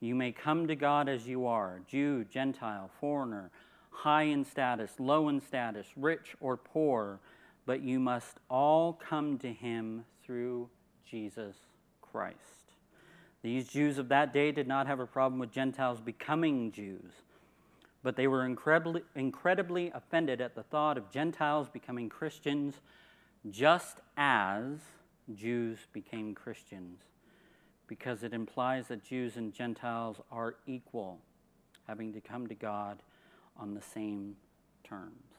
You 0.01 0.15
may 0.15 0.33
come 0.33 0.67
to 0.67 0.75
God 0.75 1.07
as 1.07 1.25
you 1.25 1.45
are 1.45 1.79
Jew, 1.87 2.25
Gentile, 2.25 2.91
foreigner, 2.99 3.51
high 3.89 4.23
in 4.23 4.43
status, 4.43 4.99
low 4.99 5.29
in 5.29 5.39
status, 5.39 5.87
rich 5.95 6.35
or 6.41 6.57
poor, 6.57 7.21
but 7.65 7.81
you 7.81 8.01
must 8.01 8.35
all 8.49 8.91
come 8.91 9.37
to 9.37 9.53
Him 9.53 10.03
through 10.25 10.69
Jesus 11.09 11.55
Christ. 12.01 12.37
These 13.41 13.67
Jews 13.67 13.97
of 13.97 14.09
that 14.09 14.33
day 14.33 14.51
did 14.51 14.67
not 14.67 14.87
have 14.87 14.99
a 14.99 15.05
problem 15.05 15.39
with 15.39 15.51
Gentiles 15.51 15.99
becoming 15.99 16.71
Jews, 16.71 17.11
but 18.01 18.15
they 18.15 18.27
were 18.27 18.45
incredibly, 18.45 19.01
incredibly 19.15 19.91
offended 19.93 20.39
at 20.39 20.55
the 20.55 20.63
thought 20.63 20.97
of 20.97 21.11
Gentiles 21.11 21.67
becoming 21.69 22.09
Christians 22.09 22.75
just 23.49 23.97
as 24.15 24.79
Jews 25.35 25.79
became 25.91 26.33
Christians 26.33 26.99
because 27.87 28.23
it 28.23 28.33
implies 28.33 28.87
that 28.87 29.03
Jews 29.03 29.35
and 29.35 29.53
Gentiles 29.53 30.17
are 30.31 30.55
equal, 30.65 31.19
having 31.87 32.13
to 32.13 32.21
come 32.21 32.47
to 32.47 32.55
God 32.55 32.99
on 33.57 33.73
the 33.73 33.81
same 33.81 34.35
terms. 34.83 35.32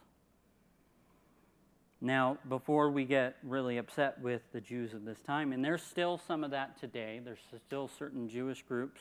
Now, 2.05 2.37
before 2.51 2.91
we 2.91 3.07
get 3.07 3.39
really 3.43 3.79
upset 3.79 4.21
with 4.21 4.43
the 4.53 4.61
Jews 4.61 4.93
of 4.93 5.07
this 5.07 5.17
time, 5.21 5.55
and 5.55 5.65
there's 5.65 5.83
still 5.83 6.21
some 6.29 6.45
of 6.45 6.51
that 6.51 6.79
today, 6.79 7.23
there's 7.25 7.39
still 7.65 7.89
certain 7.89 8.29
Jewish 8.29 8.63
groups. 8.63 9.01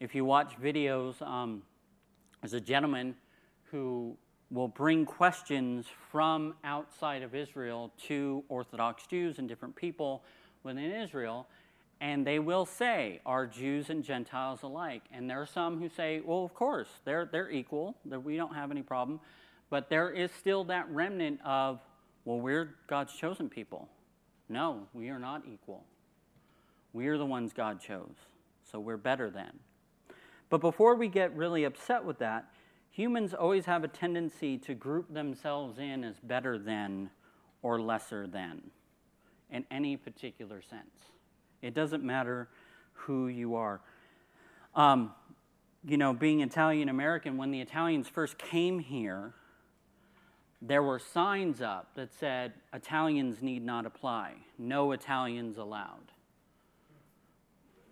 If 0.00 0.14
you 0.14 0.24
watch 0.24 0.54
videos, 0.58 1.20
um, 1.20 1.60
there's 2.40 2.54
a 2.54 2.60
gentleman 2.60 3.16
who 3.64 4.16
will 4.50 4.68
bring 4.68 5.04
questions 5.04 5.84
from 6.10 6.54
outside 6.64 7.22
of 7.22 7.34
Israel 7.34 7.92
to 8.04 8.42
Orthodox 8.48 9.06
Jews 9.06 9.38
and 9.38 9.46
different 9.46 9.76
people 9.76 10.22
within 10.62 10.90
Israel, 10.90 11.46
and 12.00 12.26
they 12.26 12.38
will 12.38 12.64
say, 12.64 13.20
Are 13.26 13.46
Jews 13.46 13.90
and 13.90 14.02
Gentiles 14.02 14.62
alike? 14.62 15.02
And 15.12 15.28
there 15.28 15.42
are 15.42 15.46
some 15.46 15.78
who 15.78 15.90
say, 15.90 16.22
Well, 16.24 16.46
of 16.46 16.54
course, 16.54 16.88
they're, 17.04 17.28
they're 17.30 17.50
equal, 17.50 17.94
we 18.06 18.38
don't 18.38 18.54
have 18.54 18.70
any 18.70 18.80
problem. 18.80 19.20
But 19.68 19.90
there 19.90 20.10
is 20.10 20.30
still 20.32 20.64
that 20.64 20.88
remnant 20.88 21.40
of, 21.44 21.80
Well, 22.24 22.40
we're 22.40 22.74
God's 22.86 23.14
chosen 23.14 23.48
people. 23.48 23.88
No, 24.48 24.86
we 24.92 25.08
are 25.08 25.18
not 25.18 25.42
equal. 25.50 25.84
We 26.92 27.06
are 27.08 27.18
the 27.18 27.26
ones 27.26 27.52
God 27.52 27.80
chose, 27.80 28.14
so 28.70 28.78
we're 28.78 28.96
better 28.96 29.30
than. 29.30 29.58
But 30.50 30.60
before 30.60 30.94
we 30.94 31.08
get 31.08 31.34
really 31.34 31.64
upset 31.64 32.04
with 32.04 32.18
that, 32.18 32.50
humans 32.90 33.32
always 33.32 33.64
have 33.64 33.82
a 33.82 33.88
tendency 33.88 34.58
to 34.58 34.74
group 34.74 35.12
themselves 35.12 35.78
in 35.78 36.04
as 36.04 36.20
better 36.20 36.58
than 36.58 37.10
or 37.62 37.80
lesser 37.80 38.26
than 38.26 38.60
in 39.50 39.64
any 39.70 39.96
particular 39.96 40.60
sense. 40.60 41.12
It 41.62 41.74
doesn't 41.74 42.04
matter 42.04 42.48
who 42.92 43.28
you 43.28 43.54
are. 43.54 43.80
Um, 44.74 45.12
you 45.84 45.96
know, 45.96 46.12
being 46.12 46.40
Italian 46.40 46.88
American, 46.88 47.36
when 47.36 47.50
the 47.50 47.60
Italians 47.60 48.08
first 48.08 48.38
came 48.38 48.78
here, 48.78 49.34
there 50.64 50.82
were 50.82 51.00
signs 51.00 51.60
up 51.60 51.88
that 51.96 52.10
said 52.14 52.52
Italians 52.72 53.42
need 53.42 53.64
not 53.64 53.84
apply, 53.84 54.34
no 54.58 54.92
Italians 54.92 55.58
allowed. 55.58 56.12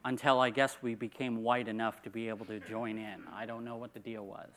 Until 0.04 0.40
I 0.40 0.50
guess 0.50 0.76
we 0.80 0.94
became 0.94 1.42
white 1.42 1.68
enough 1.68 2.00
to 2.02 2.10
be 2.10 2.28
able 2.28 2.46
to 2.46 2.60
join 2.60 2.96
in. 2.96 3.24
I 3.34 3.44
don't 3.44 3.64
know 3.64 3.76
what 3.76 3.92
the 3.92 4.00
deal 4.00 4.24
was. 4.24 4.48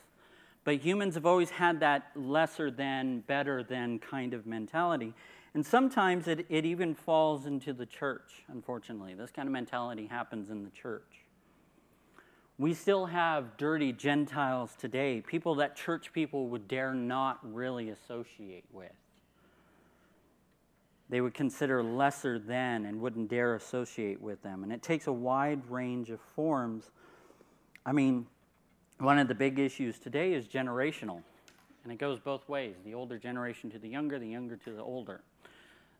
But 0.63 0.77
humans 0.77 1.15
have 1.15 1.25
always 1.25 1.49
had 1.49 1.81
that 1.81 2.11
lesser 2.15 2.71
than, 2.71 3.21
better 3.21 3.63
than 3.63 3.99
kind 3.99 4.33
of 4.33 4.45
mentality. 4.45 5.13
And 5.53 5.65
sometimes 5.65 6.27
it, 6.27 6.45
it 6.47 6.65
even 6.65 6.95
falls 6.95 7.45
into 7.45 7.73
the 7.73 7.85
church, 7.85 8.43
unfortunately. 8.47 9.15
This 9.15 9.31
kind 9.31 9.47
of 9.47 9.51
mentality 9.51 10.07
happens 10.07 10.49
in 10.49 10.63
the 10.63 10.69
church. 10.69 11.22
We 12.63 12.73
still 12.73 13.07
have 13.07 13.57
dirty 13.57 13.91
Gentiles 13.91 14.73
today, 14.79 15.19
people 15.19 15.55
that 15.55 15.75
church 15.75 16.13
people 16.13 16.47
would 16.47 16.69
dare 16.69 16.93
not 16.93 17.39
really 17.43 17.89
associate 17.89 18.63
with. 18.71 18.93
They 21.09 21.19
would 21.19 21.33
consider 21.33 21.83
lesser 21.83 22.39
than 22.39 22.85
and 22.85 23.01
wouldn't 23.01 23.29
dare 23.29 23.55
associate 23.55 24.21
with 24.21 24.41
them. 24.43 24.63
And 24.63 24.71
it 24.71 24.81
takes 24.81 25.07
a 25.07 25.11
wide 25.11 25.69
range 25.69 26.09
of 26.09 26.21
forms. 26.37 26.89
I 27.85 27.91
mean, 27.91 28.27
one 28.97 29.19
of 29.19 29.27
the 29.27 29.35
big 29.35 29.59
issues 29.59 29.99
today 29.99 30.31
is 30.31 30.47
generational, 30.47 31.21
and 31.83 31.91
it 31.91 31.97
goes 31.97 32.17
both 32.17 32.47
ways 32.47 32.75
the 32.85 32.93
older 32.93 33.17
generation 33.17 33.71
to 33.71 33.77
the 33.77 33.89
younger, 33.89 34.19
the 34.19 34.29
younger 34.29 34.55
to 34.55 34.71
the 34.71 34.81
older. 34.81 35.21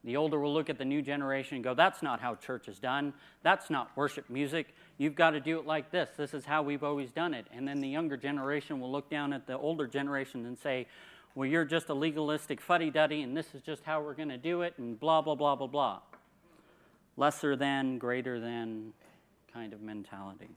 The 0.03 0.17
older 0.17 0.37
will 0.37 0.53
look 0.53 0.69
at 0.69 0.77
the 0.77 0.85
new 0.85 1.01
generation 1.01 1.55
and 1.55 1.63
go, 1.63 1.73
That's 1.73 2.03
not 2.03 2.19
how 2.19 2.35
church 2.35 2.67
is 2.67 2.77
done. 2.77 3.13
That's 3.41 3.69
not 3.69 3.95
worship 3.95 4.29
music. 4.29 4.73
You've 4.97 5.15
got 5.15 5.31
to 5.31 5.39
do 5.39 5.59
it 5.59 5.65
like 5.65 5.91
this. 5.91 6.09
This 6.17 6.33
is 6.33 6.45
how 6.45 6.61
we've 6.61 6.83
always 6.83 7.11
done 7.11 7.33
it. 7.33 7.47
And 7.53 7.67
then 7.67 7.79
the 7.79 7.87
younger 7.87 8.17
generation 8.17 8.79
will 8.79 8.91
look 8.91 9.09
down 9.09 9.31
at 9.31 9.47
the 9.47 9.57
older 9.57 9.87
generation 9.87 10.45
and 10.45 10.57
say, 10.57 10.87
Well, 11.35 11.47
you're 11.47 11.63
just 11.63 11.87
a 11.87 11.93
legalistic 11.93 12.59
fuddy 12.59 12.89
duddy, 12.89 13.21
and 13.21 13.35
this 13.35 13.55
is 13.55 13.61
just 13.61 13.83
how 13.83 14.01
we're 14.01 14.13
going 14.13 14.29
to 14.29 14.37
do 14.37 14.61
it, 14.63 14.73
and 14.77 14.99
blah, 14.99 15.21
blah, 15.21 15.35
blah, 15.35 15.55
blah, 15.55 15.67
blah. 15.67 15.99
Lesser 17.15 17.55
than, 17.55 17.97
greater 17.97 18.39
than 18.39 18.91
kind 19.53 19.71
of 19.71 19.81
mentality. 19.81 20.49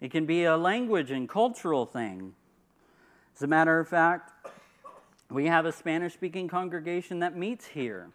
It 0.00 0.10
can 0.10 0.24
be 0.24 0.44
a 0.44 0.56
language 0.56 1.10
and 1.10 1.28
cultural 1.28 1.84
thing. 1.84 2.34
As 3.36 3.42
a 3.42 3.46
matter 3.46 3.78
of 3.78 3.88
fact, 3.88 4.32
we 5.30 5.46
have 5.46 5.66
a 5.66 5.72
Spanish 5.72 6.14
speaking 6.14 6.48
congregation 6.48 7.20
that 7.20 7.36
meets 7.36 7.66
here. 7.66 8.08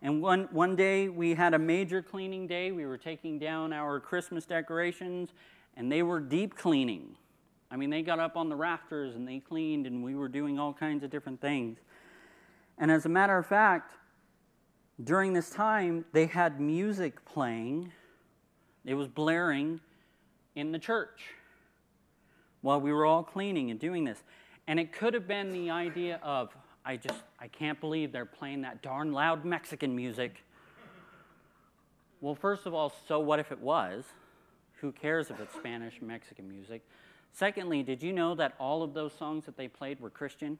And 0.00 0.22
one, 0.22 0.48
one 0.52 0.76
day 0.76 1.08
we 1.08 1.34
had 1.34 1.54
a 1.54 1.58
major 1.58 2.02
cleaning 2.02 2.46
day. 2.46 2.70
We 2.70 2.86
were 2.86 2.98
taking 2.98 3.38
down 3.38 3.72
our 3.72 3.98
Christmas 3.98 4.46
decorations, 4.46 5.30
and 5.76 5.90
they 5.90 6.02
were 6.02 6.20
deep 6.20 6.54
cleaning. 6.54 7.16
I 7.70 7.76
mean, 7.76 7.90
they 7.90 8.02
got 8.02 8.18
up 8.18 8.36
on 8.36 8.48
the 8.48 8.56
rafters 8.56 9.14
and 9.14 9.26
they 9.26 9.40
cleaned, 9.40 9.86
and 9.86 10.02
we 10.02 10.14
were 10.14 10.28
doing 10.28 10.58
all 10.58 10.72
kinds 10.72 11.02
of 11.02 11.10
different 11.10 11.40
things. 11.40 11.78
And 12.78 12.90
as 12.90 13.06
a 13.06 13.08
matter 13.08 13.36
of 13.36 13.46
fact, 13.46 13.92
during 15.02 15.32
this 15.32 15.50
time, 15.50 16.04
they 16.12 16.26
had 16.26 16.60
music 16.60 17.24
playing, 17.24 17.92
it 18.84 18.94
was 18.94 19.08
blaring 19.08 19.80
in 20.54 20.72
the 20.72 20.78
church 20.78 21.34
while 22.62 22.80
we 22.80 22.92
were 22.92 23.04
all 23.04 23.22
cleaning 23.22 23.70
and 23.70 23.78
doing 23.78 24.04
this. 24.04 24.22
And 24.66 24.80
it 24.80 24.92
could 24.92 25.14
have 25.14 25.28
been 25.28 25.52
the 25.52 25.70
idea 25.70 26.20
of, 26.22 26.54
I 26.88 26.96
just, 26.96 27.20
I 27.38 27.48
can't 27.48 27.78
believe 27.82 28.12
they're 28.12 28.24
playing 28.24 28.62
that 28.62 28.80
darn 28.80 29.12
loud 29.12 29.44
Mexican 29.44 29.94
music. 29.94 30.42
Well, 32.22 32.34
first 32.34 32.64
of 32.64 32.72
all, 32.72 32.94
so 33.06 33.20
what 33.20 33.38
if 33.38 33.52
it 33.52 33.60
was? 33.60 34.06
Who 34.80 34.90
cares 34.92 35.30
if 35.30 35.38
it's 35.38 35.54
Spanish, 35.54 36.00
Mexican 36.00 36.48
music? 36.48 36.82
Secondly, 37.30 37.82
did 37.82 38.02
you 38.02 38.14
know 38.14 38.34
that 38.36 38.54
all 38.58 38.82
of 38.82 38.94
those 38.94 39.12
songs 39.12 39.44
that 39.44 39.54
they 39.54 39.68
played 39.68 40.00
were 40.00 40.08
Christian? 40.08 40.56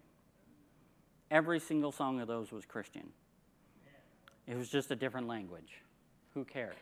Every 1.30 1.58
single 1.58 1.92
song 1.92 2.20
of 2.20 2.28
those 2.28 2.52
was 2.52 2.66
Christian. 2.66 3.08
It 4.46 4.54
was 4.54 4.68
just 4.68 4.90
a 4.90 4.96
different 4.96 5.28
language. 5.28 5.80
Who 6.34 6.44
cares? 6.44 6.74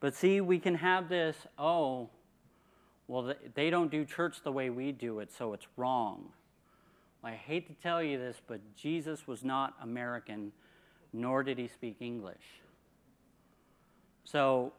But 0.00 0.16
see, 0.16 0.40
we 0.40 0.58
can 0.58 0.74
have 0.74 1.08
this, 1.08 1.36
oh, 1.60 2.10
well, 3.06 3.34
they 3.54 3.70
don't 3.70 3.90
do 3.90 4.04
church 4.04 4.42
the 4.42 4.52
way 4.52 4.68
we 4.68 4.90
do 4.90 5.20
it, 5.20 5.30
so 5.32 5.52
it's 5.52 5.68
wrong. 5.76 6.32
I 7.22 7.32
hate 7.32 7.66
to 7.66 7.74
tell 7.82 8.02
you 8.02 8.18
this, 8.18 8.36
but 8.46 8.60
Jesus 8.76 9.26
was 9.26 9.42
not 9.42 9.74
American, 9.82 10.52
nor 11.12 11.42
did 11.42 11.58
he 11.58 11.68
speak 11.68 11.96
English. 12.00 12.62
So, 14.24 14.72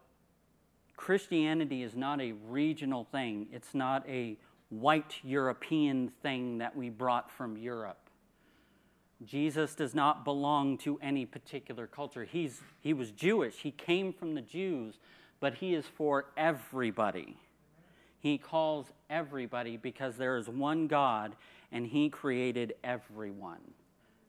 Christianity 0.96 1.84
is 1.84 1.96
not 1.96 2.22
a 2.22 2.34
regional 2.48 3.06
thing, 3.12 3.48
it's 3.52 3.74
not 3.74 4.08
a 4.08 4.38
white 4.70 5.16
European 5.24 6.12
thing 6.22 6.60
that 6.60 6.76
we 6.76 6.90
brought 6.90 7.32
from 7.32 7.58
Europe. 7.58 8.10
Jesus 9.26 9.76
does 9.76 9.94
not 9.94 10.24
belong 10.24 10.78
to 10.80 10.98
any 11.02 11.26
particular 11.26 11.88
culture. 11.88 12.24
He's, 12.24 12.62
he 12.82 12.94
was 12.94 13.12
Jewish, 13.12 13.56
he 13.58 13.72
came 13.72 14.14
from 14.14 14.36
the 14.36 14.42
Jews, 14.42 14.96
but 15.40 15.56
he 15.56 15.74
is 15.74 15.86
for 15.86 16.26
everybody. 16.38 17.38
He 18.20 18.38
calls 18.38 18.88
everybody 19.10 19.78
because 19.78 20.18
there 20.18 20.38
is 20.38 20.48
one 20.50 20.88
God 20.88 21.36
and 21.72 21.86
he 21.86 22.10
created 22.10 22.74
everyone 22.84 23.60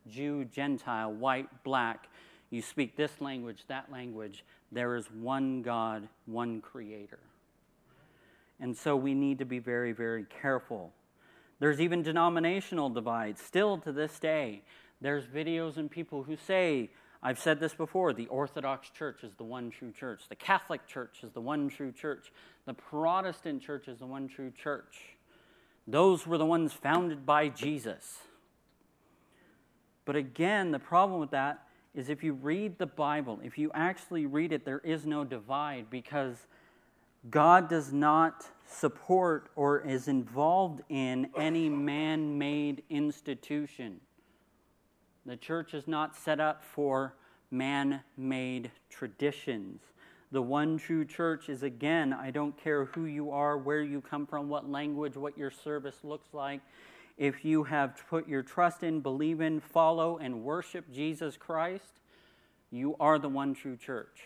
Jew, 0.08 0.44
Gentile, 0.46 1.12
white, 1.12 1.62
black. 1.62 2.08
You 2.50 2.62
speak 2.62 2.96
this 2.96 3.20
language, 3.20 3.64
that 3.68 3.92
language. 3.92 4.44
There 4.72 4.96
is 4.96 5.06
one 5.10 5.62
God, 5.62 6.08
one 6.26 6.60
creator. 6.60 7.18
And 8.58 8.76
so 8.76 8.96
we 8.96 9.14
need 9.14 9.38
to 9.38 9.44
be 9.44 9.58
very, 9.58 9.92
very 9.92 10.26
careful. 10.42 10.92
There's 11.60 11.80
even 11.80 12.02
denominational 12.02 12.90
divides. 12.90 13.40
Still 13.40 13.78
to 13.78 13.92
this 13.92 14.18
day, 14.18 14.62
there's 15.00 15.24
videos 15.26 15.76
and 15.76 15.90
people 15.90 16.22
who 16.22 16.36
say, 16.36 16.90
I've 17.22 17.38
said 17.38 17.60
this 17.60 17.74
before 17.74 18.12
the 18.12 18.26
Orthodox 18.28 18.88
Church 18.90 19.22
is 19.22 19.34
the 19.36 19.44
one 19.44 19.70
true 19.70 19.92
church, 19.92 20.22
the 20.28 20.36
Catholic 20.36 20.86
Church 20.86 21.20
is 21.22 21.32
the 21.32 21.40
one 21.40 21.68
true 21.68 21.92
church, 21.92 22.32
the 22.66 22.74
Protestant 22.74 23.62
Church 23.62 23.88
is 23.88 23.98
the 23.98 24.06
one 24.06 24.26
true 24.26 24.50
church. 24.50 25.16
Those 25.90 26.26
were 26.26 26.38
the 26.38 26.46
ones 26.46 26.72
founded 26.72 27.26
by 27.26 27.48
Jesus. 27.48 28.18
But 30.04 30.16
again, 30.16 30.70
the 30.70 30.78
problem 30.78 31.20
with 31.20 31.30
that 31.30 31.66
is 31.94 32.08
if 32.08 32.22
you 32.22 32.32
read 32.32 32.78
the 32.78 32.86
Bible, 32.86 33.40
if 33.42 33.58
you 33.58 33.70
actually 33.74 34.26
read 34.26 34.52
it, 34.52 34.64
there 34.64 34.80
is 34.80 35.04
no 35.04 35.24
divide 35.24 35.90
because 35.90 36.46
God 37.28 37.68
does 37.68 37.92
not 37.92 38.46
support 38.66 39.50
or 39.56 39.80
is 39.80 40.08
involved 40.08 40.82
in 40.88 41.28
any 41.36 41.68
man 41.68 42.38
made 42.38 42.82
institution. 42.88 44.00
The 45.26 45.36
church 45.36 45.74
is 45.74 45.86
not 45.86 46.16
set 46.16 46.40
up 46.40 46.64
for 46.64 47.14
man 47.50 48.00
made 48.16 48.70
traditions. 48.88 49.80
The 50.32 50.42
one 50.42 50.78
true 50.78 51.04
church 51.04 51.48
is 51.48 51.62
again, 51.62 52.12
I 52.12 52.30
don't 52.30 52.56
care 52.56 52.84
who 52.84 53.06
you 53.06 53.32
are, 53.32 53.58
where 53.58 53.82
you 53.82 54.00
come 54.00 54.26
from, 54.26 54.48
what 54.48 54.70
language, 54.70 55.16
what 55.16 55.36
your 55.36 55.50
service 55.50 55.96
looks 56.04 56.28
like. 56.32 56.60
If 57.18 57.44
you 57.44 57.64
have 57.64 58.00
put 58.08 58.28
your 58.28 58.42
trust 58.42 58.82
in, 58.82 59.00
believe 59.00 59.40
in, 59.40 59.60
follow, 59.60 60.18
and 60.18 60.42
worship 60.42 60.90
Jesus 60.92 61.36
Christ, 61.36 62.00
you 62.70 62.96
are 63.00 63.18
the 63.18 63.28
one 63.28 63.54
true 63.54 63.76
church. 63.76 64.22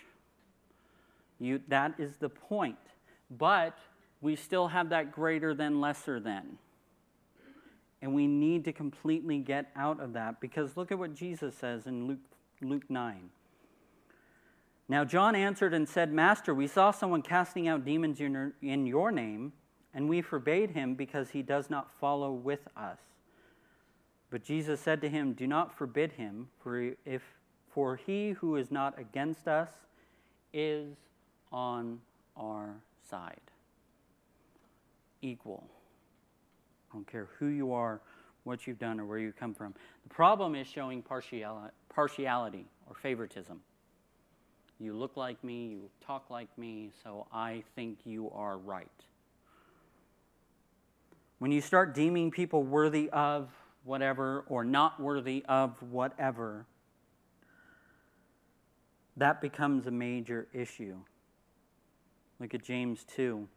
You, 1.41 1.61
that 1.69 1.95
is 1.99 2.17
the 2.17 2.29
point. 2.29 2.77
But 3.31 3.79
we 4.21 4.37
still 4.37 4.69
have 4.69 4.91
that 4.91 5.11
greater 5.13 5.55
than, 5.55 5.81
lesser 5.81 6.21
than. 6.21 6.59
And 8.03 8.15
we 8.15 8.27
need 8.27 8.65
to 8.67 8.73
completely 8.73 9.39
get 9.39 9.71
out 9.75 10.01
of 10.01 10.13
that 10.13 10.41
because 10.41 10.77
look 10.77 10.93
at 10.93 10.99
what 10.99 11.15
Jesus 11.15 11.55
says 11.55 11.87
in 11.87 12.07
Luke, 12.07 12.19
Luke 12.61 12.89
9. 12.91 13.31
Now, 14.89 15.05
John 15.05 15.35
answered 15.35 15.73
and 15.73 15.89
said, 15.89 16.13
Master, 16.13 16.55
we 16.55 16.67
saw 16.67 16.91
someone 16.91 17.23
casting 17.23 17.69
out 17.69 17.85
demons 17.85 18.21
in 18.21 18.87
your 18.87 19.11
name, 19.11 19.53
and 19.95 20.09
we 20.09 20.21
forbade 20.21 20.73
him 20.73 20.95
because 20.95 21.31
he 21.31 21.43
does 21.43 21.71
not 21.71 21.91
follow 22.01 22.33
with 22.33 22.69
us. 22.77 22.99
But 24.31 24.43
Jesus 24.43 24.81
said 24.81 25.01
to 25.01 25.09
him, 25.09 25.33
Do 25.33 25.47
not 25.47 25.77
forbid 25.77 26.13
him, 26.13 26.49
for, 26.63 26.93
if, 27.07 27.23
for 27.71 27.97
he 27.97 28.33
who 28.33 28.57
is 28.57 28.71
not 28.71 28.99
against 28.99 29.49
us 29.49 29.71
is 30.53 30.97
on 31.51 32.01
our 32.37 32.75
side. 33.09 33.41
Equal. 35.23 35.65
I 36.91 36.97
don't 36.97 37.07
care 37.07 37.29
who 37.39 37.47
you 37.47 37.73
are, 37.73 38.01
what 38.43 38.67
you've 38.67 38.79
done, 38.79 39.01
or 39.01 39.07
where 39.07 39.19
you 39.19 39.33
come 39.33 39.55
from. 39.55 39.75
The 40.03 40.15
problem 40.15 40.55
is 40.55 40.67
showing 40.67 41.03
partiality 41.03 42.67
or 42.87 42.95
favoritism. 43.01 43.61
You 44.85 44.93
look 44.93 45.17
like 45.17 45.43
me, 45.43 45.69
you 45.69 45.89
talk 46.07 46.29
like 46.29 46.59
me, 46.59 46.91
so 47.03 47.27
I 47.33 47.65
think 47.75 48.01
you 48.05 48.31
are 48.35 48.59
right. 48.59 48.87
When 51.39 51.51
you 51.51 51.63
start 51.63 51.95
deeming 51.95 52.31
people 52.31 52.63
worthy 52.63 53.09
of 53.09 53.49
whatever 53.85 54.45
or 54.47 54.63
not 54.63 55.01
worthy 55.01 55.43
of 55.49 55.83
whatever, 55.83 56.67
that 59.17 59.41
becomes 59.41 59.87
a 59.87 59.91
major 59.91 60.49
issue. 60.53 60.97
Look 62.39 62.53
at 62.53 62.63
James 62.63 63.07
2. 63.17 63.49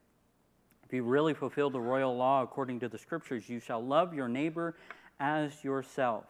If 0.86 0.94
you 0.94 1.04
really 1.04 1.34
fulfill 1.34 1.70
the 1.70 1.82
royal 1.82 2.16
law 2.16 2.42
according 2.42 2.80
to 2.80 2.88
the 2.88 2.98
scriptures, 2.98 3.50
you 3.50 3.60
shall 3.60 3.84
love 3.84 4.14
your 4.14 4.30
neighbor 4.30 4.78
as 5.20 5.62
yourself. 5.62 6.24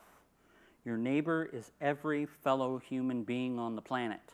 Your 0.85 0.97
neighbor 0.97 1.47
is 1.53 1.71
every 1.81 2.25
fellow 2.25 2.79
human 2.79 3.21
being 3.21 3.59
on 3.59 3.75
the 3.75 3.81
planet. 3.83 4.33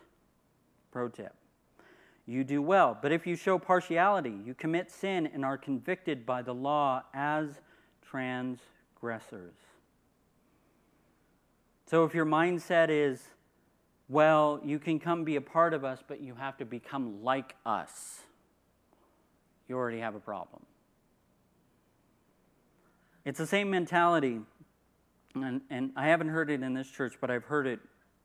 Pro 0.94 1.10
tip. 1.10 1.34
You 2.26 2.46
do 2.46 2.62
well, 2.62 2.98
but 3.02 3.12
if 3.12 3.28
you 3.28 3.36
show 3.36 3.60
partiality, 3.60 4.34
you 4.46 4.54
commit 4.54 4.90
sin 4.90 5.28
and 5.34 5.44
are 5.44 5.58
convicted 5.58 6.26
by 6.26 6.42
the 6.42 6.54
law 6.54 7.04
as 7.14 7.60
transgressors. 8.02 9.56
So 11.86 12.06
if 12.06 12.14
your 12.14 12.26
mindset 12.26 12.88
is, 12.90 13.22
well, 14.08 14.62
you 14.64 14.80
can 14.80 15.00
come 15.00 15.26
be 15.26 15.36
a 15.36 15.42
part 15.42 15.74
of 15.74 15.84
us, 15.84 16.02
but 16.08 16.22
you 16.22 16.36
have 16.36 16.56
to 16.58 16.66
become 16.66 17.22
like 17.22 17.56
us 17.66 18.22
you 19.68 19.78
already 19.78 20.00
have 20.00 20.16
a 20.16 20.20
problem. 20.20 20.62
It's 23.26 23.38
the 23.38 23.48
same 23.48 23.70
mentality, 23.70 24.40
and, 25.34 25.62
and 25.70 25.92
I 25.96 26.08
haven't 26.08 26.28
heard 26.30 26.52
it 26.52 26.62
in 26.62 26.74
this 26.74 26.88
church, 26.90 27.16
but 27.22 27.32
I've 27.32 27.46
heard 27.46 27.68
it 27.68 27.80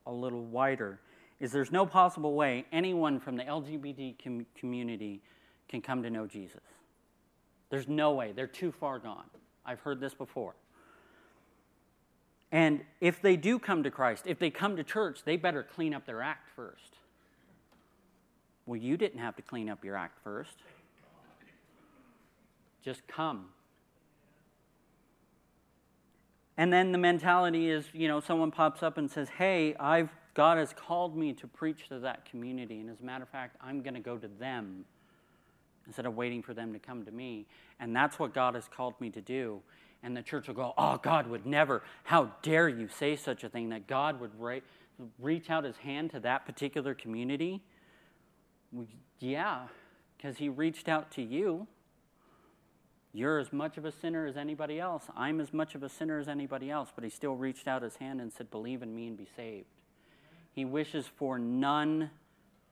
a 0.06 0.12
little 0.12 0.44
wider. 0.44 1.00
Is 1.40 1.52
there's 1.52 1.70
no 1.70 1.86
possible 1.86 2.34
way 2.34 2.66
anyone 2.72 3.20
from 3.20 3.36
the 3.36 3.44
LGBT 3.44 4.16
com- 4.22 4.46
community 4.56 5.22
can 5.68 5.80
come 5.80 6.02
to 6.02 6.10
know 6.10 6.26
Jesus. 6.26 6.62
There's 7.70 7.86
no 7.86 8.12
way. 8.12 8.32
They're 8.32 8.46
too 8.46 8.72
far 8.72 8.98
gone. 8.98 9.26
I've 9.64 9.80
heard 9.80 10.00
this 10.00 10.14
before. 10.14 10.54
And 12.50 12.80
if 13.00 13.20
they 13.20 13.36
do 13.36 13.58
come 13.58 13.82
to 13.82 13.90
Christ, 13.90 14.24
if 14.26 14.38
they 14.38 14.50
come 14.50 14.76
to 14.76 14.84
church, 14.84 15.20
they 15.24 15.36
better 15.36 15.62
clean 15.62 15.92
up 15.92 16.06
their 16.06 16.22
act 16.22 16.48
first. 16.56 16.96
Well, 18.64 18.76
you 18.76 18.96
didn't 18.96 19.20
have 19.20 19.36
to 19.36 19.42
clean 19.42 19.68
up 19.68 19.84
your 19.84 19.96
act 19.96 20.18
first. 20.24 20.56
Just 22.82 23.06
come. 23.06 23.46
And 26.56 26.72
then 26.72 26.90
the 26.90 26.98
mentality 26.98 27.70
is, 27.70 27.84
you 27.92 28.08
know, 28.08 28.20
someone 28.20 28.50
pops 28.50 28.82
up 28.82 28.98
and 28.98 29.10
says, 29.10 29.28
"Hey, 29.28 29.74
I've 29.76 30.10
God 30.38 30.56
has 30.56 30.72
called 30.72 31.16
me 31.16 31.32
to 31.32 31.48
preach 31.48 31.88
to 31.88 31.98
that 31.98 32.24
community, 32.24 32.78
and 32.78 32.88
as 32.88 33.00
a 33.00 33.04
matter 33.04 33.24
of 33.24 33.28
fact, 33.28 33.56
I'm 33.60 33.82
going 33.82 33.94
to 33.94 34.00
go 34.00 34.16
to 34.16 34.28
them 34.28 34.84
instead 35.84 36.06
of 36.06 36.16
waiting 36.16 36.44
for 36.44 36.54
them 36.54 36.72
to 36.72 36.78
come 36.78 37.04
to 37.06 37.10
me." 37.10 37.44
And 37.80 37.94
that's 37.94 38.20
what 38.20 38.32
God 38.32 38.54
has 38.54 38.68
called 38.68 38.94
me 39.00 39.10
to 39.10 39.20
do. 39.20 39.60
And 40.00 40.16
the 40.16 40.22
church 40.22 40.46
will 40.46 40.54
go, 40.54 40.74
"Oh, 40.78 40.96
God 40.98 41.26
would 41.26 41.44
never. 41.44 41.82
How 42.04 42.26
dare 42.42 42.68
you 42.68 42.86
say 42.86 43.16
such 43.16 43.42
a 43.42 43.48
thing 43.48 43.70
that 43.70 43.88
God 43.88 44.20
would 44.20 44.30
ra- 44.38 44.60
reach 45.18 45.50
out 45.50 45.64
his 45.64 45.78
hand 45.78 46.12
to 46.12 46.20
that 46.20 46.46
particular 46.46 46.94
community?" 46.94 47.60
We, 48.70 48.86
yeah, 49.18 49.66
because 50.16 50.36
he 50.36 50.48
reached 50.48 50.88
out 50.88 51.10
to 51.12 51.22
you. 51.22 51.66
You're 53.12 53.40
as 53.40 53.52
much 53.52 53.76
of 53.76 53.84
a 53.84 53.90
sinner 53.90 54.24
as 54.24 54.36
anybody 54.36 54.78
else. 54.78 55.08
I'm 55.16 55.40
as 55.40 55.52
much 55.52 55.74
of 55.74 55.82
a 55.82 55.88
sinner 55.88 56.20
as 56.20 56.28
anybody 56.28 56.70
else. 56.70 56.92
But 56.94 57.02
he 57.02 57.10
still 57.10 57.34
reached 57.34 57.66
out 57.66 57.82
his 57.82 57.96
hand 57.96 58.20
and 58.20 58.32
said, 58.32 58.52
Believe 58.52 58.84
in 58.84 58.94
me 58.94 59.08
and 59.08 59.16
be 59.16 59.26
saved. 59.34 59.66
He 60.58 60.64
wishes 60.64 61.06
for 61.06 61.38
none 61.38 62.10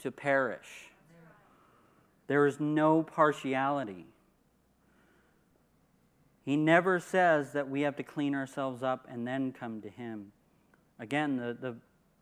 to 0.00 0.10
perish. 0.10 0.90
There 2.26 2.44
is 2.44 2.58
no 2.58 3.04
partiality. 3.04 4.06
He 6.44 6.56
never 6.56 6.98
says 6.98 7.52
that 7.52 7.70
we 7.70 7.82
have 7.82 7.94
to 7.94 8.02
clean 8.02 8.34
ourselves 8.34 8.82
up 8.82 9.06
and 9.08 9.24
then 9.24 9.52
come 9.52 9.82
to 9.82 9.88
Him. 9.88 10.32
Again, 10.98 11.36
the, 11.36 11.56
the 11.60 11.76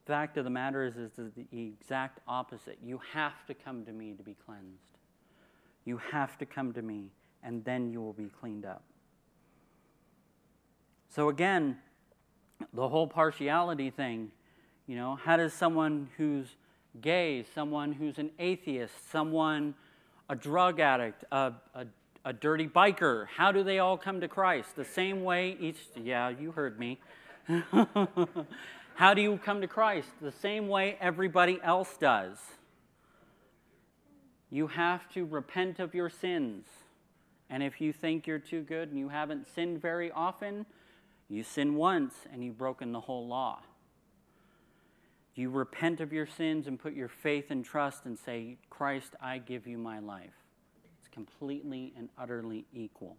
fact 0.04 0.36
of 0.36 0.44
the 0.44 0.50
matter 0.50 0.84
is, 0.84 0.96
is 0.96 1.12
the 1.34 1.46
exact 1.50 2.20
opposite. 2.28 2.76
You 2.84 3.00
have 3.14 3.46
to 3.46 3.54
come 3.54 3.86
to 3.86 3.92
me 3.92 4.12
to 4.12 4.22
be 4.22 4.36
cleansed. 4.44 4.98
You 5.86 5.96
have 6.12 6.36
to 6.40 6.44
come 6.44 6.74
to 6.74 6.82
me 6.82 7.08
and 7.42 7.64
then 7.64 7.90
you 7.90 8.02
will 8.02 8.12
be 8.12 8.28
cleaned 8.38 8.66
up. 8.66 8.82
So, 11.08 11.30
again, 11.30 11.78
the 12.74 12.86
whole 12.86 13.06
partiality 13.06 13.88
thing, 13.88 14.30
you 14.86 14.96
know, 14.96 15.16
how 15.16 15.36
does 15.36 15.52
someone 15.52 16.08
who's 16.16 16.56
gay, 17.00 17.44
someone 17.54 17.92
who's 17.92 18.18
an 18.18 18.30
atheist, 18.38 19.10
someone, 19.10 19.74
a 20.28 20.36
drug 20.36 20.80
addict, 20.80 21.24
a, 21.32 21.52
a, 21.74 21.86
a 22.24 22.32
dirty 22.32 22.66
biker, 22.66 23.26
how 23.36 23.52
do 23.52 23.62
they 23.62 23.78
all 23.78 23.96
come 23.96 24.20
to 24.20 24.28
Christ? 24.28 24.76
The 24.76 24.84
same 24.84 25.24
way 25.24 25.56
each, 25.60 25.78
yeah, 25.96 26.28
you 26.28 26.52
heard 26.52 26.78
me. 26.78 27.00
how 28.94 29.14
do 29.14 29.22
you 29.22 29.38
come 29.38 29.60
to 29.60 29.68
Christ? 29.68 30.08
The 30.20 30.32
same 30.32 30.68
way 30.68 30.96
everybody 31.00 31.60
else 31.62 31.96
does. 31.96 32.38
You 34.50 34.68
have 34.68 35.08
to 35.14 35.24
repent 35.24 35.80
of 35.80 35.94
your 35.94 36.08
sins 36.08 36.66
And 37.50 37.62
if 37.62 37.80
you 37.80 37.92
think 37.92 38.26
you're 38.26 38.38
too 38.38 38.62
good 38.62 38.88
and 38.88 38.98
you 38.98 39.08
haven't 39.08 39.46
sinned 39.54 39.80
very 39.80 40.10
often, 40.10 40.66
you 41.28 41.42
sin 41.42 41.74
once 41.74 42.14
and 42.32 42.44
you've 42.44 42.58
broken 42.58 42.92
the 42.92 43.00
whole 43.00 43.26
law. 43.26 43.60
You 45.34 45.50
repent 45.50 46.00
of 46.00 46.12
your 46.12 46.26
sins 46.26 46.66
and 46.66 46.78
put 46.78 46.94
your 46.94 47.08
faith 47.08 47.50
and 47.50 47.64
trust 47.64 48.04
and 48.04 48.18
say, 48.18 48.58
Christ, 48.70 49.14
I 49.20 49.38
give 49.38 49.66
you 49.66 49.78
my 49.78 49.98
life. 49.98 50.34
It's 51.00 51.08
completely 51.08 51.92
and 51.96 52.08
utterly 52.16 52.66
equal. 52.72 53.16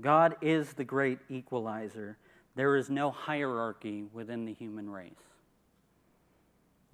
God 0.00 0.36
is 0.40 0.72
the 0.72 0.84
great 0.84 1.18
equalizer. 1.28 2.16
There 2.54 2.76
is 2.76 2.88
no 2.88 3.10
hierarchy 3.10 4.04
within 4.12 4.46
the 4.46 4.54
human 4.54 4.88
race. 4.88 5.12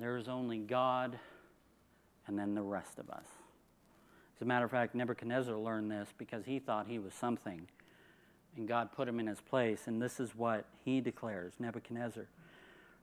There 0.00 0.16
is 0.16 0.28
only 0.28 0.58
God 0.58 1.18
and 2.26 2.38
then 2.38 2.54
the 2.54 2.62
rest 2.62 2.98
of 2.98 3.08
us. 3.10 3.24
As 4.36 4.42
a 4.42 4.44
matter 4.44 4.64
of 4.64 4.70
fact, 4.70 4.94
Nebuchadnezzar 4.94 5.56
learned 5.56 5.90
this 5.90 6.08
because 6.16 6.44
he 6.44 6.58
thought 6.58 6.86
he 6.86 6.98
was 6.98 7.14
something. 7.14 7.66
And 8.56 8.68
God 8.68 8.92
put 8.92 9.08
him 9.08 9.18
in 9.18 9.26
his 9.26 9.40
place. 9.40 9.82
And 9.86 10.00
this 10.00 10.20
is 10.20 10.34
what 10.36 10.66
he 10.84 11.00
declares 11.00 11.54
Nebuchadnezzar. 11.58 12.28